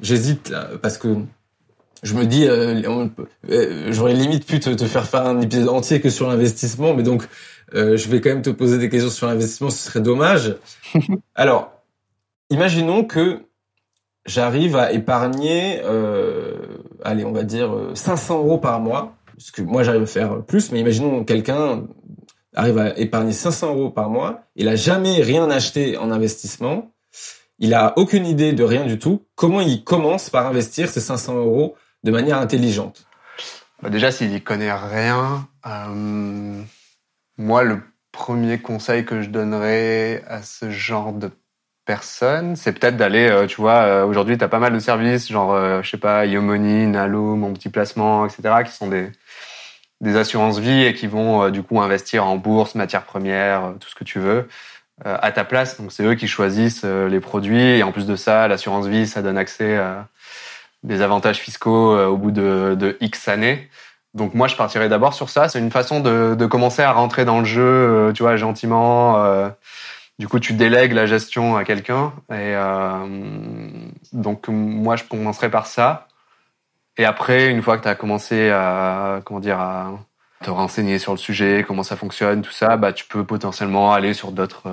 [0.00, 1.16] J'hésite parce que
[2.02, 2.80] je me dis, euh,
[3.50, 7.02] euh, j'aurais limite pu te, te, faire faire un épisode entier que sur l'investissement, mais
[7.02, 7.26] donc
[7.72, 10.56] je vais quand même te poser des questions sur l'investissement, ce serait dommage.
[11.34, 11.78] Alors,
[12.50, 13.42] Imaginons que
[14.24, 16.56] j'arrive à épargner, euh,
[17.04, 20.42] allez, on va dire 500 euh, euros par mois, parce que moi j'arrive à faire
[20.44, 21.84] plus, mais imaginons quelqu'un
[22.54, 24.44] arrive à épargner 500 euros par mois.
[24.56, 26.90] Il a jamais rien acheté en investissement.
[27.60, 29.26] Il a aucune idée de rien du tout.
[29.34, 33.06] Comment il commence par investir ces 500 euros de manière intelligente?
[33.82, 36.62] Bah Déjà, s'il y connaît rien, euh,
[37.36, 37.80] moi, le
[38.12, 41.30] premier conseil que je donnerais à ce genre de
[41.84, 45.28] personnes, c'est peut-être d'aller, euh, tu vois, euh, aujourd'hui, tu as pas mal de services,
[45.28, 49.10] genre, je sais pas, Yomoni, Nalo, Mon Petit Placement, etc., qui sont des,
[50.00, 53.96] des assurances vie et qui vont, du coup, investir en bourse, matières premières, tout ce
[53.96, 54.48] que tu veux,
[55.04, 55.80] à ta place.
[55.80, 57.78] Donc, c'est eux qui choisissent les produits.
[57.78, 60.08] Et en plus de ça, l'assurance vie, ça donne accès à
[60.82, 63.68] des avantages fiscaux au bout de, de X années.
[64.14, 65.48] Donc moi, je partirais d'abord sur ça.
[65.48, 69.22] C'est une façon de, de, commencer à rentrer dans le jeu, euh, tu vois, gentiment.
[69.24, 69.48] Euh,
[70.18, 72.12] du coup, tu délègues la gestion à quelqu'un.
[72.30, 73.70] Et euh,
[74.12, 76.08] donc moi, je commencerai par ça.
[76.96, 79.92] Et après, une fois que tu as commencé à, comment dire, à
[80.42, 84.14] te renseigner sur le sujet, comment ça fonctionne, tout ça, bah tu peux potentiellement aller
[84.14, 84.70] sur d'autres,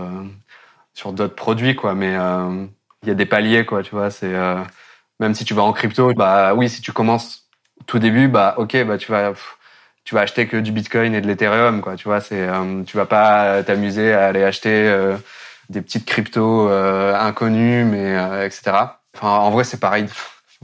[0.94, 1.96] sur d'autres produits, quoi.
[1.96, 2.14] Mais
[3.04, 3.84] il y a des paliers, quoi.
[3.84, 4.34] Tu vois, c'est
[5.20, 7.48] même si tu vas en crypto, bah oui, si tu commences
[7.88, 9.34] tout début, bah ok, bah tu vas
[10.06, 11.96] tu vas acheter que du Bitcoin et de l'Ethereum, quoi.
[11.98, 15.18] Tu vois, c'est euh, tu vas pas t'amuser à aller acheter euh,
[15.70, 18.14] des petites cryptos euh, inconnues, mais
[18.46, 19.00] etc.
[19.16, 20.06] Enfin, en vrai, c'est pareil.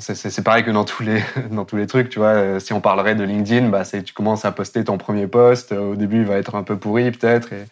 [0.02, 2.60] C'est pareil que dans tous les dans tous les trucs, tu vois.
[2.60, 5.72] Si on parlerait de LinkedIn, bah tu commences à poster ton premier post.
[5.72, 7.66] Au début, il va être un peu pourri peut-être, et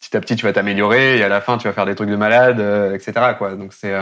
[0.00, 2.10] petit à petit, tu vas t'améliorer, et à la fin, tu vas faire des trucs
[2.10, 2.60] de malade,
[2.94, 3.34] etc.
[3.38, 3.54] Quoi.
[3.54, 3.94] Donc c'est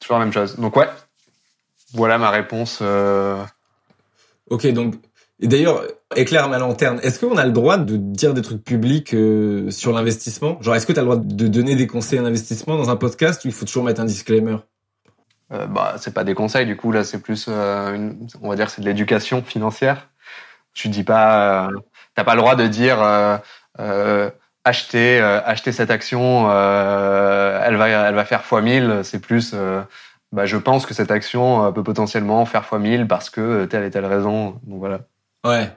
[0.00, 0.56] toujours la même chose.
[0.58, 0.88] Donc ouais,
[1.94, 2.80] voilà ma réponse.
[2.82, 3.42] Euh...
[4.50, 4.96] Ok, donc
[5.40, 5.82] d'ailleurs,
[6.16, 7.00] éclaire ma lanterne.
[7.02, 10.60] Est-ce qu'on a le droit de dire des trucs publics euh, sur l'investissement?
[10.60, 12.96] Genre, est-ce que tu as le droit de donner des conseils en investissement dans un
[12.96, 14.56] podcast ou il faut toujours mettre un disclaimer?
[15.52, 16.66] Euh, Bah, c'est pas des conseils.
[16.66, 20.08] Du coup, là, c'est plus, euh, on va dire, c'est de l'éducation financière.
[20.72, 21.70] Tu dis pas, euh,
[22.14, 24.30] t'as pas le droit de dire euh,
[24.64, 29.00] acheter, acheter cette action, elle va, elle va faire fois 1000.
[29.04, 29.54] C'est plus
[30.32, 33.90] bah, je pense que cette action peut potentiellement faire fois 1000 parce que telle et
[33.90, 34.60] telle raison.
[34.64, 35.00] Donc voilà.
[35.46, 35.70] Ouais.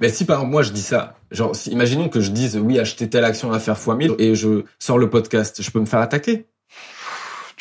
[0.00, 3.24] Mais si par moi je dis ça, genre imaginons que je dise oui acheter telle
[3.24, 6.46] action va faire fois 1000 et je sors le podcast, je peux me faire attaquer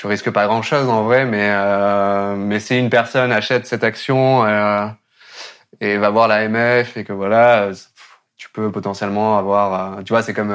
[0.03, 3.85] Tu risques pas grand chose en vrai, mais euh, mais si une personne achète cette
[3.85, 4.85] action euh,
[5.79, 7.69] et va voir la MF et que voilà,
[8.35, 10.51] tu peux potentiellement avoir, tu vois c'est comme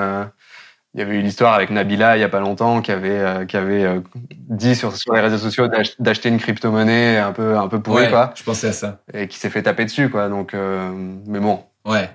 [0.99, 3.44] il y avait eu l'histoire avec Nabila il y a pas longtemps qui avait euh,
[3.46, 4.01] qui avait euh,
[4.49, 5.68] dit sur, sur les réseaux sociaux
[5.99, 8.32] d'acheter une crypto-monnaie un peu un peu pourrie ouais, quoi.
[8.34, 9.01] Je pensais à ça.
[9.14, 10.28] Et qui s'est fait taper dessus quoi.
[10.28, 10.90] Donc euh,
[11.26, 11.62] mais bon.
[11.86, 12.11] Ouais.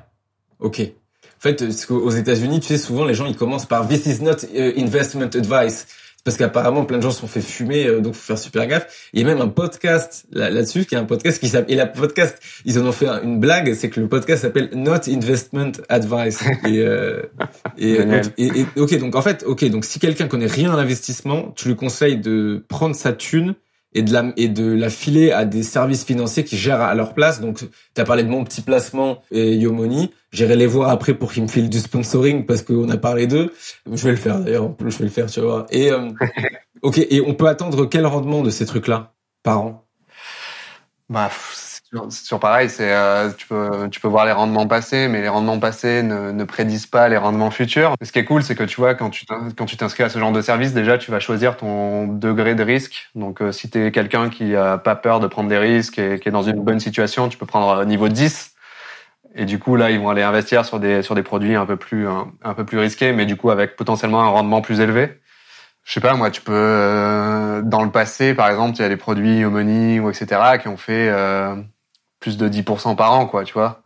[0.59, 0.81] OK.
[0.81, 4.37] En fait, aux États-Unis, tu sais souvent les gens ils commencent par this is not
[4.55, 5.87] investment advice
[6.23, 9.09] parce qu'apparemment plein de gens se sont fait fumer, euh, donc faut faire super gaffe.
[9.13, 11.85] Il y a même un podcast là-dessus, qui est un podcast qui s'appelle et la
[11.85, 16.43] podcast, ils en ont fait une blague, c'est que le podcast s'appelle Not Investment Advice.
[16.65, 17.23] et, euh,
[17.77, 17.97] et,
[18.37, 21.67] et, et, ok, donc en fait, ok, donc si quelqu'un connaît rien à l'investissement, tu
[21.67, 23.55] lui conseilles de prendre sa thune
[23.93, 27.13] et de la et de la filer à des services financiers qui gèrent à leur
[27.13, 27.41] place.
[27.41, 30.11] Donc, tu as parlé de mon petit placement et Yomoni.
[30.31, 33.53] J'irai les voir après pour qu'ils me filent du sponsoring parce qu'on a parlé d'eux.
[33.91, 34.73] Je vais le faire d'ailleurs.
[34.79, 35.65] Je vais le faire, tu vois.
[35.69, 36.09] Et euh,
[36.81, 36.97] ok.
[36.97, 39.13] Et on peut attendre quel rendement de ces trucs-là
[39.43, 39.85] par an?
[41.09, 41.29] Bah,
[42.09, 45.29] c'est toujours pareil, c'est euh, tu peux tu peux voir les rendements passés, mais les
[45.29, 47.95] rendements passés ne, ne prédisent pas les rendements futurs.
[48.01, 49.25] ce qui est cool, c'est que tu vois quand tu
[49.55, 52.63] quand tu t'inscris à ce genre de service, déjà tu vas choisir ton degré de
[52.63, 53.09] risque.
[53.15, 56.19] Donc euh, si tu es quelqu'un qui a pas peur de prendre des risques et
[56.19, 58.55] qui est dans une bonne situation, tu peux prendre niveau 10.
[59.35, 61.77] Et du coup là, ils vont aller investir sur des sur des produits un peu
[61.77, 65.19] plus un, peu plus risqués, mais du coup avec potentiellement un rendement plus élevé.
[65.83, 68.89] Je sais pas, moi, tu peux euh, dans le passé, par exemple, il y a
[68.89, 70.57] des produits Omoni ou etc.
[70.61, 71.55] qui ont fait euh,
[72.23, 73.81] plus de 10% par an, quoi, tu vois.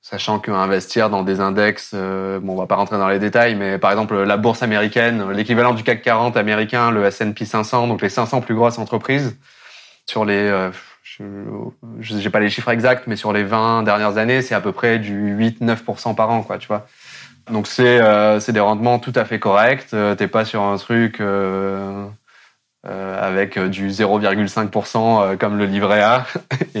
[0.00, 3.76] Sachant qu'investir dans des index, euh, bon, on va pas rentrer dans les détails, mais
[3.76, 8.08] par exemple la bourse américaine, l'équivalent du CAC 40 américain, le S&P 500, donc les
[8.08, 9.36] 500 plus grosses entreprises,
[10.06, 10.70] sur les, euh,
[12.00, 14.98] je pas les chiffres exacts, mais sur les 20 dernières années, c'est à peu près
[14.98, 16.86] du 8-9% par an, quoi, tu vois.
[17.50, 19.88] Donc c'est euh, des rendements tout à fait corrects.
[20.16, 21.20] T'es pas sur un truc
[22.84, 26.26] avec du 0,5% comme le livret A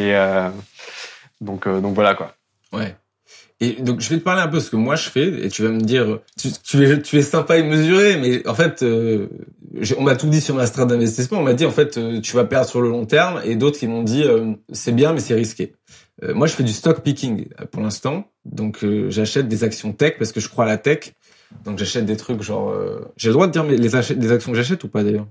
[1.40, 2.34] donc, euh, donc voilà quoi.
[2.72, 2.96] Ouais.
[3.58, 5.48] Et donc je vais te parler un peu de ce que moi je fais et
[5.48, 8.82] tu vas me dire tu, tu es tu es sympa et mesuré mais en fait
[8.82, 9.28] euh,
[9.96, 12.36] on m'a tout dit sur ma strate d'investissement on m'a dit en fait euh, tu
[12.36, 15.20] vas perdre sur le long terme et d'autres qui m'ont dit euh, c'est bien mais
[15.20, 15.74] c'est risqué.
[16.22, 20.32] Euh, moi je fais du stock picking pour l'instant donc j'achète des actions tech parce
[20.32, 21.14] que je crois à la tech
[21.64, 22.74] donc j'achète des trucs genre
[23.16, 25.28] j'ai le droit de dire les, les actions que j'achète ou pas d'ailleurs?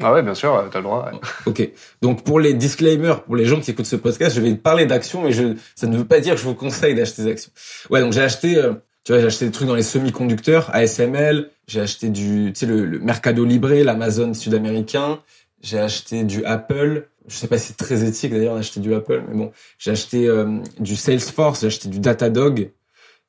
[0.00, 1.10] Ah ouais, bien sûr, t'as le droit.
[1.10, 1.18] Ouais.
[1.46, 1.70] Ok.
[2.02, 5.22] Donc pour les disclaimers, pour les gens qui écoutent ce podcast, je vais parler d'actions,
[5.22, 7.50] mais je, ça ne veut pas dire que je vous conseille d'acheter des actions.
[7.90, 8.74] Ouais, donc j'ai acheté, euh,
[9.04, 12.66] Tu vois, j'ai acheté des trucs dans les semi-conducteurs, ASML, j'ai acheté du, tu sais,
[12.66, 15.20] le, Mercado Libre, l'Amazon sud-américain,
[15.62, 19.22] j'ai acheté du Apple, je sais pas si c'est très éthique d'ailleurs d'acheter du Apple,
[19.28, 22.70] mais bon, j'ai acheté euh, du Salesforce, j'ai acheté du Datadog,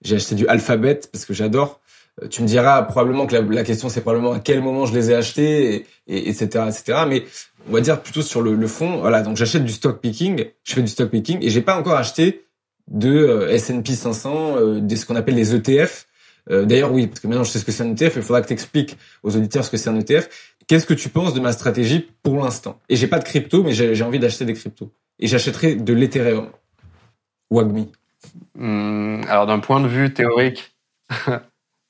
[0.01, 1.81] j'ai acheté du Alphabet parce que j'adore.
[2.21, 5.11] Euh, tu me diras probablement que la, question c'est probablement à quel moment je les
[5.11, 6.99] ai achetés, et, etc., etc.
[7.07, 7.23] Mais
[7.69, 8.99] on va dire plutôt sur le, fond.
[8.99, 11.95] Voilà, donc j'achète du stock picking, je fais du stock picking, et j'ai pas encore
[11.95, 12.45] acheté
[12.89, 16.07] de euh, S&P 500, euh, de ce qu'on appelle les ETF.
[16.49, 18.41] Euh, D'ailleurs, oui, parce que maintenant je sais ce que c'est un ETF, il faudra
[18.41, 20.55] que tu expliques aux auditeurs ce que c'est un ETF.
[20.67, 22.79] Qu'est-ce que tu penses de ma stratégie pour l'instant?
[22.89, 24.91] Et j'ai pas de crypto, mais j'ai envie d'acheter des cryptos.
[25.19, 26.49] Et j'achèterai de l'Ethereum.
[27.49, 27.91] Wagmi.
[28.59, 30.75] Hum, alors d'un point de vue théorique,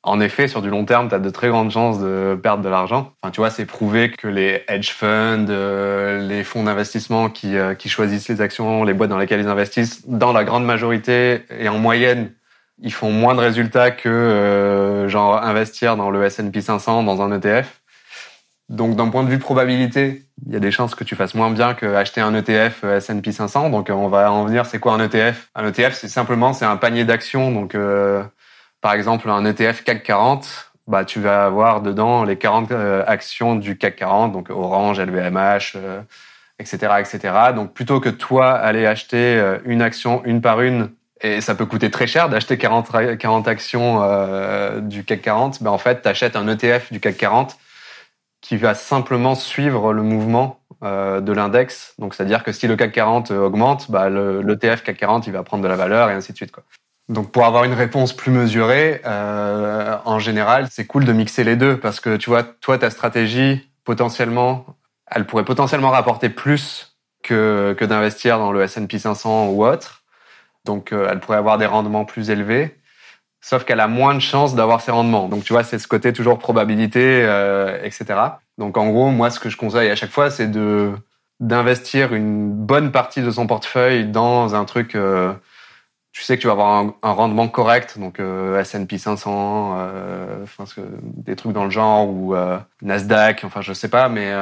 [0.03, 2.69] en effet, sur du long terme, tu as de très grandes chances de perdre de
[2.69, 3.13] l'argent.
[3.21, 7.75] Enfin, tu vois, c'est prouvé que les hedge funds, euh, les fonds d'investissement qui, euh,
[7.75, 11.67] qui choisissent les actions, les boîtes dans lesquelles ils investissent, dans la grande majorité et
[11.67, 12.31] en moyenne,
[12.81, 17.37] ils font moins de résultats que euh, genre investir dans le S&P 500 dans un
[17.37, 17.81] ETF.
[18.69, 21.49] Donc d'un point de vue probabilité, il y a des chances que tu fasses moins
[21.49, 23.69] bien que acheter un ETF S&P 500.
[23.69, 26.77] Donc on va en venir, c'est quoi un ETF Un ETF, c'est simplement c'est un
[26.77, 27.51] panier d'actions.
[27.51, 28.23] Donc euh,
[28.81, 33.55] par exemple un ETF CAC 40, bah tu vas avoir dedans les 40 euh, actions
[33.55, 35.77] du CAC 40, donc Orange, LVMH,
[36.59, 37.33] etc., etc.
[37.55, 40.89] Donc plutôt que toi aller acheter une action une par une
[41.21, 45.61] et ça peut coûter très cher d'acheter 40, 40 actions euh, du CAC 40.
[45.61, 47.57] Ben en fait, tu achètes un ETF du CAC 40
[48.41, 51.93] qui va simplement suivre le mouvement euh, de l'index.
[51.99, 55.61] Donc, c'est-à-dire que si le CAC 40 augmente, bah, l'ETF CAC 40 il va prendre
[55.61, 56.51] de la valeur et ainsi de suite.
[56.51, 56.63] Quoi.
[57.09, 61.55] Donc, pour avoir une réponse plus mesurée, euh, en général, c'est cool de mixer les
[61.55, 67.75] deux parce que tu vois, toi, ta stratégie potentiellement, elle pourrait potentiellement rapporter plus que,
[67.77, 70.03] que d'investir dans le S&P 500 ou autre.
[70.65, 72.77] Donc, euh, elle pourrait avoir des rendements plus élevés.
[73.41, 75.29] Sauf qu'elle a moins de chances d'avoir ces rendements.
[75.29, 78.19] Donc, tu vois, c'est ce côté toujours probabilité, euh, etc.
[78.59, 80.91] Donc, en gros, moi, ce que je conseille à chaque fois, c'est de
[81.39, 84.95] d'investir une bonne partie de son portefeuille dans un truc.
[86.19, 90.45] Euh, tu sais que tu vas avoir un, rendement correct, donc euh, S&P 500, euh,
[91.03, 92.35] des trucs dans le genre ou
[92.81, 94.33] Nasdaq, enfin, je sais pas, mais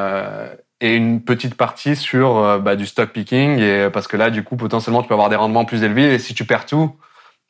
[0.79, 4.43] et une petite partie sur euh, bah, du stock picking et parce que là du
[4.43, 6.95] coup potentiellement tu peux avoir des rendements plus élevés et si tu perds tout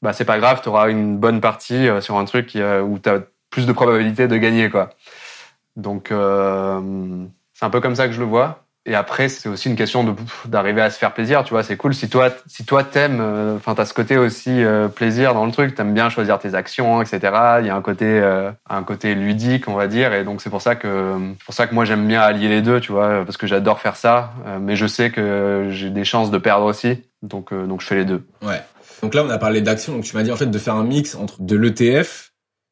[0.02, 3.00] bah c'est pas grave tu auras une bonne partie euh, sur un truc euh, où
[3.00, 3.20] tu as
[3.50, 4.92] plus de probabilité de gagner quoi.
[5.76, 9.76] Donc c'est un peu comme ça que je le vois et après, c'est aussi une
[9.76, 10.14] question de
[10.46, 11.62] d'arriver à se faire plaisir, tu vois.
[11.62, 15.34] C'est cool si toi, si toi t'aimes, euh, enfin, t'as ce côté aussi euh, plaisir
[15.34, 15.76] dans le truc.
[15.76, 17.20] T'aimes bien choisir tes actions, etc.
[17.60, 20.14] Il y a un côté, euh, un côté ludique, on va dire.
[20.14, 22.80] Et donc c'est pour ça que, pour ça que moi j'aime bien allier les deux,
[22.80, 24.32] tu vois, parce que j'adore faire ça.
[24.62, 28.06] mais je sais que j'ai des chances de perdre aussi, donc donc je fais les
[28.06, 28.26] deux.
[28.42, 28.62] Ouais.
[29.04, 29.94] Donc là, on a parlé d'actions.
[29.94, 32.27] Donc tu m'as dit en fait de faire un mix entre de l'ETF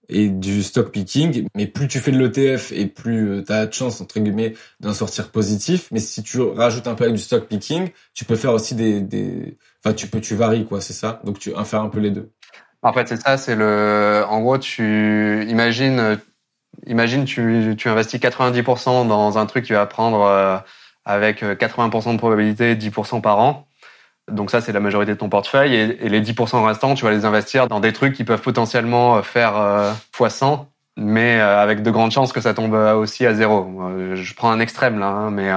[0.09, 1.47] et du stock picking.
[1.55, 4.53] Mais plus tu fais de l'ETF et plus euh, tu as de chance, entre guillemets,
[4.79, 5.89] d'en sortir positif.
[5.91, 9.01] Mais si tu rajoutes un peu avec du stock picking, tu peux faire aussi des,
[9.01, 9.57] des...
[9.83, 11.21] enfin, tu peux, tu varies, quoi, c'est ça?
[11.23, 12.31] Donc, tu faire un peu les deux.
[12.81, 16.19] En fait, c'est ça, c'est le, en gros, tu imagines,
[16.85, 20.57] imagine, tu, tu investis 90% dans un truc qui va prendre euh,
[21.03, 23.67] avec 80% de probabilité, 10% par an.
[24.31, 25.75] Donc ça, c'est la majorité de ton portefeuille.
[25.75, 29.21] Et, les 10% restants, tu vas les investir dans des trucs qui peuvent potentiellement euh,
[29.21, 30.65] faire euh, x100,
[30.97, 33.69] mais euh, avec de grandes chances que ça tombe aussi à zéro.
[34.15, 35.51] Je prends un extrême là, hein, mais,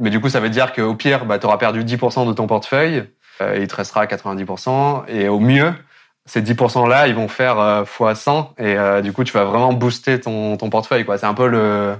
[0.00, 2.46] mais, du coup, ça veut dire qu'au pire, bah, tu auras perdu 10% de ton
[2.46, 3.04] portefeuille,
[3.40, 5.04] et il te restera 90%.
[5.08, 5.72] Et au mieux,
[6.26, 10.68] ces 10%-là, ils vont faire x100, et du coup, tu vas vraiment booster ton, ton
[10.68, 11.06] portefeuille.
[11.16, 11.96] C'est un peu le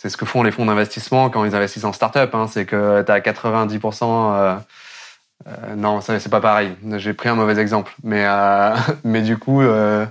[0.00, 2.32] c'est ce que font les fonds d'investissement quand ils investissent en start-up.
[2.32, 4.04] Hein, c'est que tu as 90%.
[4.04, 4.56] Euh,
[5.48, 6.76] euh, non, c'est pas pareil.
[6.98, 10.06] J'ai pris un mauvais exemple, mais euh, mais du coup, euh,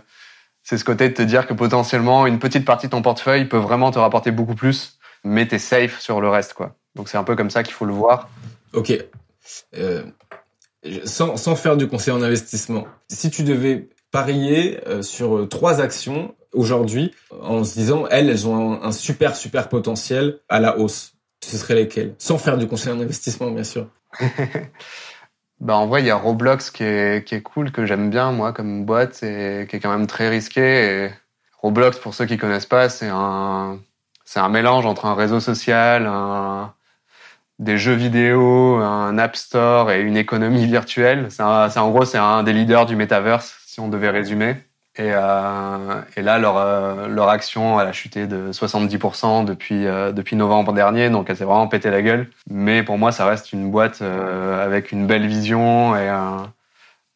[0.61, 3.57] c'est ce côté de te dire que potentiellement une petite partie de ton portefeuille peut
[3.57, 6.75] vraiment te rapporter beaucoup plus, mais t'es safe sur le reste, quoi.
[6.95, 8.27] Donc c'est un peu comme ça qu'il faut le voir.
[8.73, 8.91] Ok.
[9.77, 10.03] Euh,
[11.05, 17.13] sans, sans faire du conseil en investissement, si tu devais parier sur trois actions aujourd'hui
[17.41, 21.13] en se disant, elles, elles ont un, super, super potentiel à la hausse
[21.45, 22.15] Ce serait lesquelles?
[22.17, 23.87] Sans faire du conseil en investissement, bien sûr.
[25.59, 28.31] bah en vrai, il y a Roblox qui est, qui est cool, que j'aime bien,
[28.31, 31.09] moi, comme boîte, et qui est quand même très risqué.
[31.61, 33.79] Roblox, pour ceux qui connaissent pas, c'est un,
[34.25, 36.07] c'est un mélange entre un réseau social,
[37.59, 41.27] des jeux vidéo, un App Store et une économie virtuelle.
[41.29, 44.66] C'est en gros, c'est un des leaders du metaverse, si on devait résumer.
[44.99, 50.11] Et, euh, et là, leur, euh, leur action, elle a chuté de 70% depuis, euh,
[50.11, 52.29] depuis novembre dernier, donc elle s'est vraiment pété la gueule.
[52.49, 56.51] Mais pour moi, ça reste une boîte euh, avec une belle vision et un,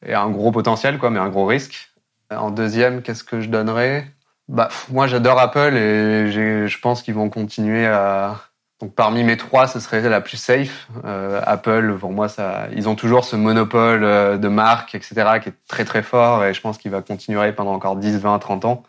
[0.06, 1.92] et un gros potentiel, quoi, mais un gros risque.
[2.30, 4.06] En deuxième, qu'est-ce que je donnerais?
[4.48, 8.36] Bah, moi, j'adore Apple et je pense qu'ils vont continuer à.
[8.82, 10.88] Donc, parmi mes trois, ce serait la plus safe.
[11.06, 15.50] Euh, Apple, pour moi, ça, ils ont toujours ce monopole euh, de marque, etc., qui
[15.50, 18.66] est très très fort et je pense qu'il va continuer pendant encore 10, 20, 30
[18.66, 18.84] ans,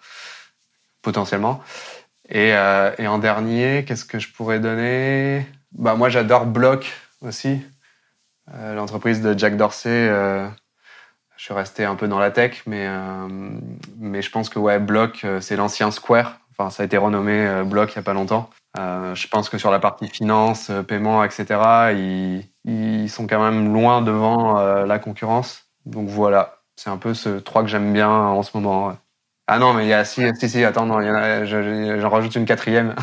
[1.03, 1.61] potentiellement.
[2.31, 5.47] Et, euh, et en dernier, qu'est-ce que je pourrais donner?
[5.73, 6.91] Bah, moi, j'adore Block
[7.21, 7.61] aussi,
[8.55, 9.91] euh, l'entreprise de Jack Dorsey.
[9.91, 10.49] Euh,
[11.37, 13.29] je suis resté un peu dans la tech, mais euh,
[13.99, 16.39] mais je pense que ouais, Block, c'est l'ancien Square.
[16.53, 18.49] Enfin, ça a été renommé Block il y a pas longtemps.
[18.77, 21.45] Je pense que sur la partie finance, paiement, etc.,
[21.95, 25.67] ils, ils sont quand même loin devant la concurrence.
[25.87, 28.97] Donc voilà, c'est un peu ce trois que j'aime bien en ce moment.
[29.47, 30.65] Ah non, mais il y a si si si.
[30.65, 30.87] Attends.
[31.45, 32.95] J'en rajoute une quatrième.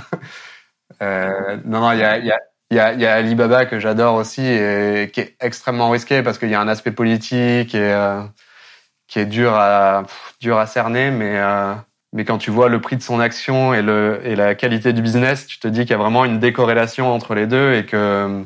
[1.02, 2.40] euh, non non, il y a il y a
[2.72, 6.22] il y a, il y a Alibaba que j'adore aussi et qui est extrêmement risqué
[6.24, 8.22] parce qu'il y a un aspect politique et euh,
[9.08, 10.04] qui est dur à
[10.40, 11.74] dur à cerner, mais euh,
[12.14, 15.02] mais quand tu vois le prix de son action et le et la qualité du
[15.02, 18.44] business, tu te dis qu'il y a vraiment une décorrélation entre les deux et que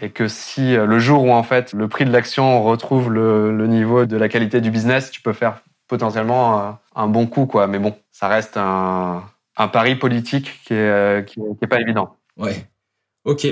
[0.00, 3.66] et que si euh, le jour où en fait le prix de l'action retrouve le,
[3.66, 7.66] niveau de la qualité du business, tu peux faire potentiellement euh, un bon coup quoi.
[7.66, 9.24] Mais bon, ça reste un
[9.56, 12.16] un pari politique qui est qui est, qui est pas évident.
[12.36, 12.66] Ouais.
[13.24, 13.46] Ok.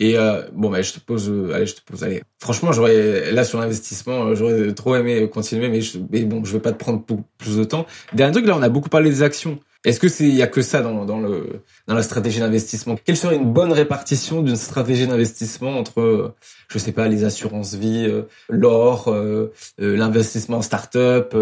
[0.00, 2.22] Et euh, bon, bah, je te pose, euh, allez, je te pose, allez.
[2.40, 6.52] Franchement, j'aurais là sur l'investissement, euh, j'aurais trop aimé continuer, mais, je, mais bon, je
[6.52, 7.04] vais pas te prendre
[7.38, 7.86] plus de temps.
[8.12, 9.60] Dernier truc, là, on a beaucoup parlé des actions.
[9.84, 12.96] Est-ce que c'est, il y a que ça dans, dans le dans la stratégie d'investissement?
[13.04, 16.34] Quelle serait une bonne répartition d'une stratégie d'investissement entre,
[16.68, 18.10] je sais pas, les assurances vie,
[18.48, 21.36] l'or, euh, l'investissement en start-up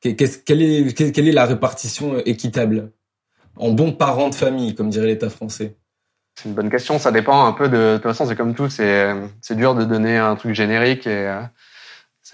[0.00, 2.92] qu'est-ce, quelle est quelle est la répartition équitable?
[3.56, 5.74] En bon parent de famille, comme dirait l'État français
[6.38, 7.00] c'est une bonne question.
[7.00, 7.76] Ça dépend un peu de.
[7.76, 8.68] De toute façon, c'est comme tout.
[8.68, 11.42] C'est dur de donner un truc générique et euh,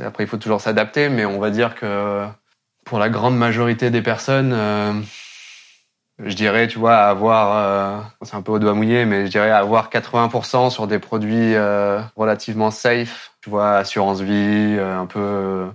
[0.04, 1.08] après il faut toujours s'adapter.
[1.08, 2.26] Mais on va dire que
[2.84, 4.92] pour la grande majorité des personnes, euh,
[6.22, 7.56] je dirais, tu vois, avoir.
[7.56, 11.54] Euh, c'est un peu au doigt mouillé, mais je dirais avoir 80% sur des produits
[12.14, 13.32] relativement safe.
[13.40, 15.66] Tu vois, assurance vie, un peu.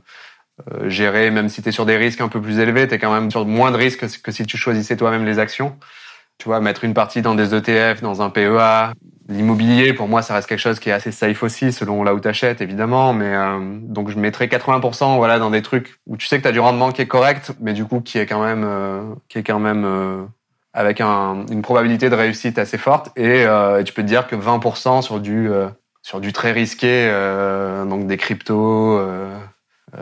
[0.85, 3.11] gérer, même si tu es sur des risques un peu plus élevés, tu es quand
[3.11, 5.75] même sur moins de risques que si tu choisissais toi-même les actions
[6.39, 8.93] tu vois, mettre une partie dans des ETF, dans un PEA.
[9.27, 12.19] L'immobilier, pour moi, ça reste quelque chose qui est assez safe aussi, selon là où
[12.19, 13.13] t'achètes, évidemment.
[13.13, 16.53] Mais euh, donc, je mettrais 80%, voilà, dans des trucs où tu sais que t'as
[16.53, 19.43] du rendement qui est correct, mais du coup, qui est quand même, euh, qui est
[19.43, 20.23] quand même euh,
[20.73, 23.11] avec un, une probabilité de réussite assez forte.
[23.17, 23.45] Et
[23.85, 25.49] tu peux te dire que 20% sur du
[26.01, 27.11] sur du très risqué,
[27.87, 29.37] donc des cryptos euh,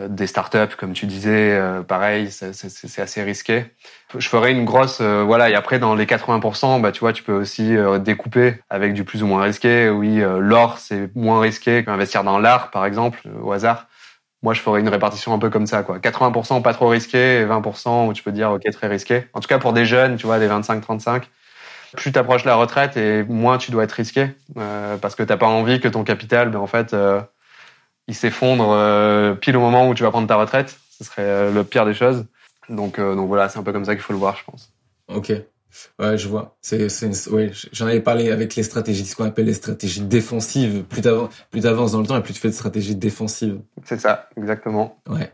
[0.09, 3.65] des startups, comme tu disais, euh, pareil, c'est assez risqué.
[4.17, 7.23] Je ferais une grosse, euh, voilà, et après dans les 80%, bah tu vois, tu
[7.23, 9.89] peux aussi découper avec du plus ou moins risqué.
[9.89, 13.87] Oui, l'or c'est moins risqué qu'investir dans l'art, par exemple, au hasard.
[14.43, 15.99] Moi, je ferais une répartition un peu comme ça, quoi.
[15.99, 19.25] 80% pas trop risqué et 20% où tu peux dire ok très risqué.
[19.33, 21.23] En tout cas pour des jeunes, tu vois, des 25-35
[21.95, 24.29] plus t'approches la retraite et moins tu dois être risqué
[25.01, 26.93] parce que t'as pas envie que ton capital, ben, en fait,
[28.07, 30.77] il s'effondre euh, pile au moment où tu vas prendre ta retraite.
[30.97, 32.25] Ce serait euh, le pire des choses.
[32.69, 34.73] Donc, euh, donc voilà, c'est un peu comme ça qu'il faut le voir, je pense.
[35.07, 35.31] Ok.
[35.99, 36.57] Ouais, je vois.
[36.61, 40.83] C'est, c'est, ouais, j'en avais parlé avec les stratégies, ce qu'on appelle les stratégies défensives.
[40.83, 43.59] Plus t'avances, plus t'avances dans le temps, et plus tu fais de stratégies défensives.
[43.83, 44.99] C'est ça, exactement.
[45.07, 45.31] Ouais.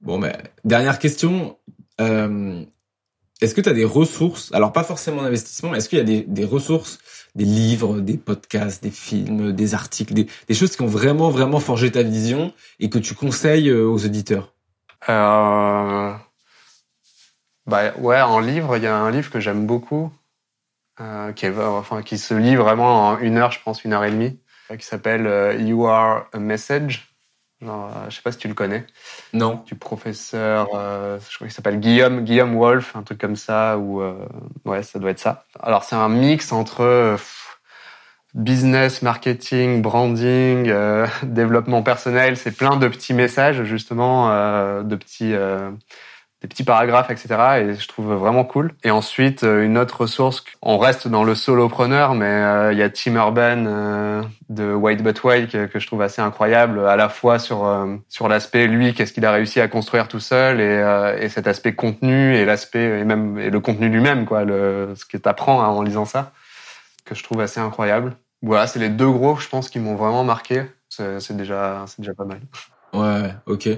[0.00, 1.58] Bon, mais dernière question.
[1.98, 6.04] Est-ce que tu as des ressources, alors pas forcément d'investissement, mais est-ce qu'il y a
[6.04, 6.98] des, des ressources
[7.34, 11.90] des livres, des podcasts, des films, des articles, des, choses qui ont vraiment, vraiment forgé
[11.92, 14.54] ta vision et que tu conseilles euh, aux auditeurs
[15.08, 16.12] euh...
[17.66, 20.10] Bah ouais, en livre, il y a un livre que j'aime beaucoup,
[21.00, 24.40] euh, qui, se lit vraiment en une heure, je pense, une heure et demie,
[24.78, 27.14] qui s'appelle euh, You Are a Message.
[27.60, 28.86] Genre, euh, je sais pas si tu le connais.
[29.32, 29.62] Non.
[29.66, 34.00] Du professeur, euh, je crois qu'il s'appelle Guillaume, Guillaume Wolf, un truc comme ça, ou
[34.00, 34.14] euh,
[34.64, 35.44] ouais, ça doit être ça.
[35.60, 37.16] Alors c'est un mix entre
[38.34, 40.72] business, marketing, branding,
[41.22, 42.36] développement personnel.
[42.36, 44.28] C'est plein de petits messages justement,
[44.82, 45.34] de petits
[46.40, 47.28] des petits paragraphes, etc.
[47.60, 48.72] Et je trouve vraiment cool.
[48.84, 52.82] Et ensuite, euh, une autre ressource, on reste dans le solopreneur, mais euh, il y
[52.82, 57.08] a Tim Urban euh, de White But White que, je trouve assez incroyable, à la
[57.08, 57.68] fois sur
[58.08, 61.74] sur l'aspect lui, qu'est-ce qu'il a réussi à construire tout seul, et, et cet aspect
[61.74, 65.82] contenu et l'aspect et même et le contenu lui-même, quoi, ce que t'apprends hein, en
[65.82, 66.32] lisant ça,
[67.04, 68.16] que je trouve assez incroyable.
[68.42, 70.62] Voilà, c'est les deux gros, je pense, qui m'ont vraiment marqué.
[70.88, 72.40] C'est déjà c'est déjà pas mal.
[72.92, 73.68] Ouais, ok.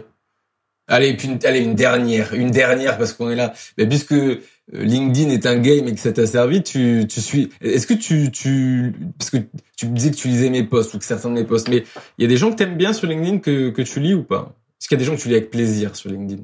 [0.90, 3.54] Allez, puis une, allez, une dernière, une dernière parce qu'on est là.
[3.78, 4.40] Mais puisque euh,
[4.72, 7.50] LinkedIn est un game et que ça t'a servi, tu, tu suis.
[7.60, 9.36] Est-ce que tu, tu, parce que
[9.76, 11.84] tu me disais que tu lisais mes posts ou que certains de mes posts, mais
[12.18, 14.24] il y a des gens que t'aimes bien sur LinkedIn que, que tu lis ou
[14.24, 14.52] pas?
[14.80, 16.42] Est-ce qu'il y a des gens que tu lis avec plaisir sur LinkedIn?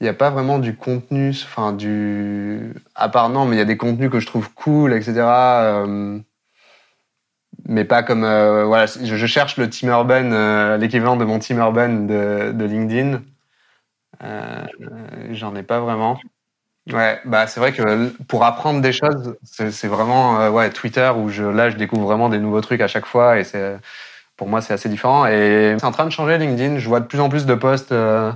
[0.00, 2.72] Il n'y a pas vraiment du contenu, enfin du...
[2.94, 5.14] À part non, mais il y a des contenus que je trouve cool, etc.
[7.66, 8.24] mais pas comme...
[8.24, 12.52] Euh, voilà, je, je, cherche le team urban, euh, l'équivalent de mon team urban de,
[12.52, 13.22] de LinkedIn.
[15.30, 16.18] J'en ai pas vraiment.
[16.92, 21.42] Ouais, bah c'est vrai que pour apprendre des choses, c'est vraiment ouais Twitter où je
[21.42, 23.78] là je découvre vraiment des nouveaux trucs à chaque fois et c'est
[24.36, 26.78] pour moi c'est assez différent et c'est en train de changer LinkedIn.
[26.78, 28.32] Je vois de plus en plus de posts euh,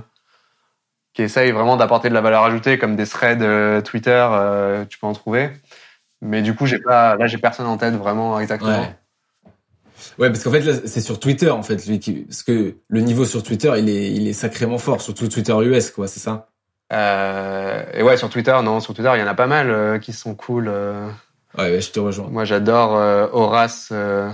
[1.13, 4.97] qui essayent vraiment d'apporter de la valeur ajoutée comme des threads euh, Twitter, euh, tu
[4.97, 5.51] peux en trouver.
[6.21, 8.85] Mais du coup j'ai pas là j'ai personne en tête vraiment exactement.
[10.19, 12.99] Ouais, parce qu'en fait, là, c'est sur Twitter, en fait, lui, qui, parce que le
[12.99, 16.49] niveau sur Twitter, il est, il est sacrément fort, surtout Twitter US, quoi, c'est ça?
[16.91, 19.97] Euh, et ouais, sur Twitter, non, sur Twitter, il y en a pas mal euh,
[19.97, 20.67] qui sont cool.
[20.67, 21.09] Euh.
[21.57, 22.27] Ouais, je te rejoins.
[22.29, 22.91] Moi, j'adore
[23.33, 23.91] Horace.
[23.91, 24.33] il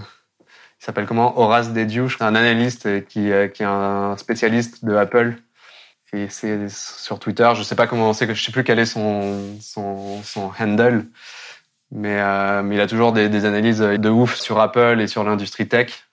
[0.79, 1.39] s'appelle comment?
[1.39, 5.36] Horace Dediu, un analyste qui, qui est un spécialiste de Apple.
[6.13, 7.49] Et c'est sur Twitter.
[7.55, 11.05] Je sais pas comment c'est je sais plus quel est son son, son handle,
[11.95, 16.07] mais mais il a toujours des, analyses de ouf sur Apple et sur l'industrie tech.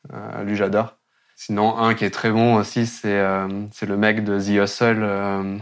[0.45, 0.97] lui, j'adore.
[1.37, 5.61] Sinon, un qui est très bon aussi, c'est le mec de The Hustle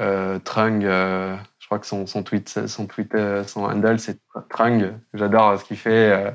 [0.00, 4.18] euh, Trung, euh, je crois que son, son tweet, son euh, son handle, c'est
[4.56, 4.94] Trung.
[5.14, 6.34] J'adore ce qu'il fait.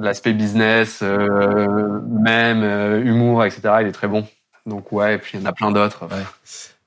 [0.00, 2.64] L'aspect business, même
[3.04, 3.60] humour, etc.
[3.82, 4.26] Il est très bon.
[4.66, 6.06] Donc ouais, et puis il y en a plein d'autres.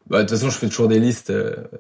[0.08, 1.32] Bah, de toute façon, je fais toujours des listes.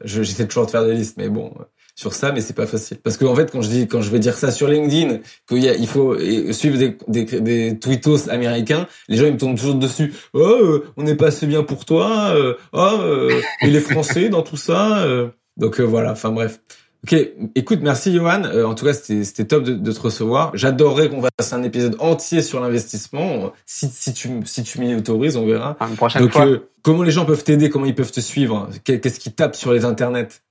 [0.03, 1.53] J'essaie toujours de faire des listes, mais bon,
[1.99, 2.95] sur ça, mais c'est pas facile.
[3.03, 5.17] Parce que en fait, quand je dis, quand je vais dire ça sur LinkedIn,
[5.49, 6.17] qu'il il faut
[6.53, 10.13] suivre des, des, des tweetos américains, les gens ils me tombent toujours dessus.
[10.33, 12.29] Oh, euh, on n'est pas assez bien pour toi.
[12.29, 14.99] Euh, oh, euh, et les Français dans tout ça.
[14.99, 15.27] Euh.
[15.57, 16.13] Donc voilà.
[16.13, 16.61] Enfin bref.
[17.03, 17.17] Ok,
[17.55, 18.43] écoute, merci Johan.
[18.45, 20.51] en tout cas, c'était top de, de, te recevoir.
[20.53, 23.51] J'adorerais qu'on fasse un épisode entier sur l'investissement.
[23.65, 25.75] Si, si tu si tu m'y autorises, on verra.
[25.81, 26.47] Une prochaine Donc, fois.
[26.81, 27.69] comment les gens peuvent t'aider?
[27.69, 28.69] Comment ils peuvent te suivre?
[28.85, 30.41] Qu'est-ce qu'ils tapent sur les internets?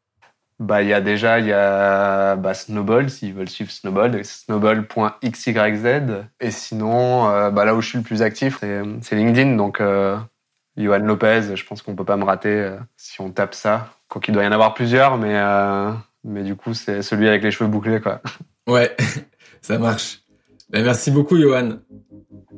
[0.58, 5.54] Bah, il y a déjà, il y a bah, Snowball, s'ils veulent suivre Snowball, snowball.xyz.
[6.40, 9.56] Et sinon, euh, bah, là où je suis le plus actif, c'est LinkedIn.
[9.56, 10.16] Donc, euh,
[10.76, 13.88] Johan Lopez, je pense qu'on peut pas me rater euh, si on tape ça.
[14.08, 15.90] Quoi qu'il doit y en avoir plusieurs, mais, euh,
[16.24, 18.20] mais du coup, c'est celui avec les cheveux bouclés, quoi.
[18.66, 18.96] Ouais,
[19.60, 20.22] ça marche.
[20.70, 21.78] Bah, merci beaucoup, Johan.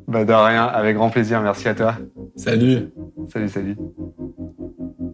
[0.07, 1.41] Bah, de rien, avec grand plaisir.
[1.41, 1.97] Merci à toi.
[2.37, 2.91] Salut.
[3.33, 3.77] Salut, salut.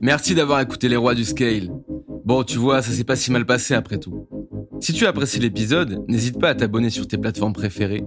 [0.01, 1.71] Merci d'avoir écouté les rois du scale.
[2.27, 4.27] Bon, tu vois, ça s'est pas si mal passé après tout.
[4.81, 8.05] Si tu apprécies l'épisode, n'hésite pas à t'abonner sur tes plateformes préférées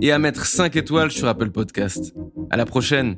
[0.00, 2.12] et à mettre 5 étoiles sur Apple Podcast.
[2.50, 3.14] À la prochaine!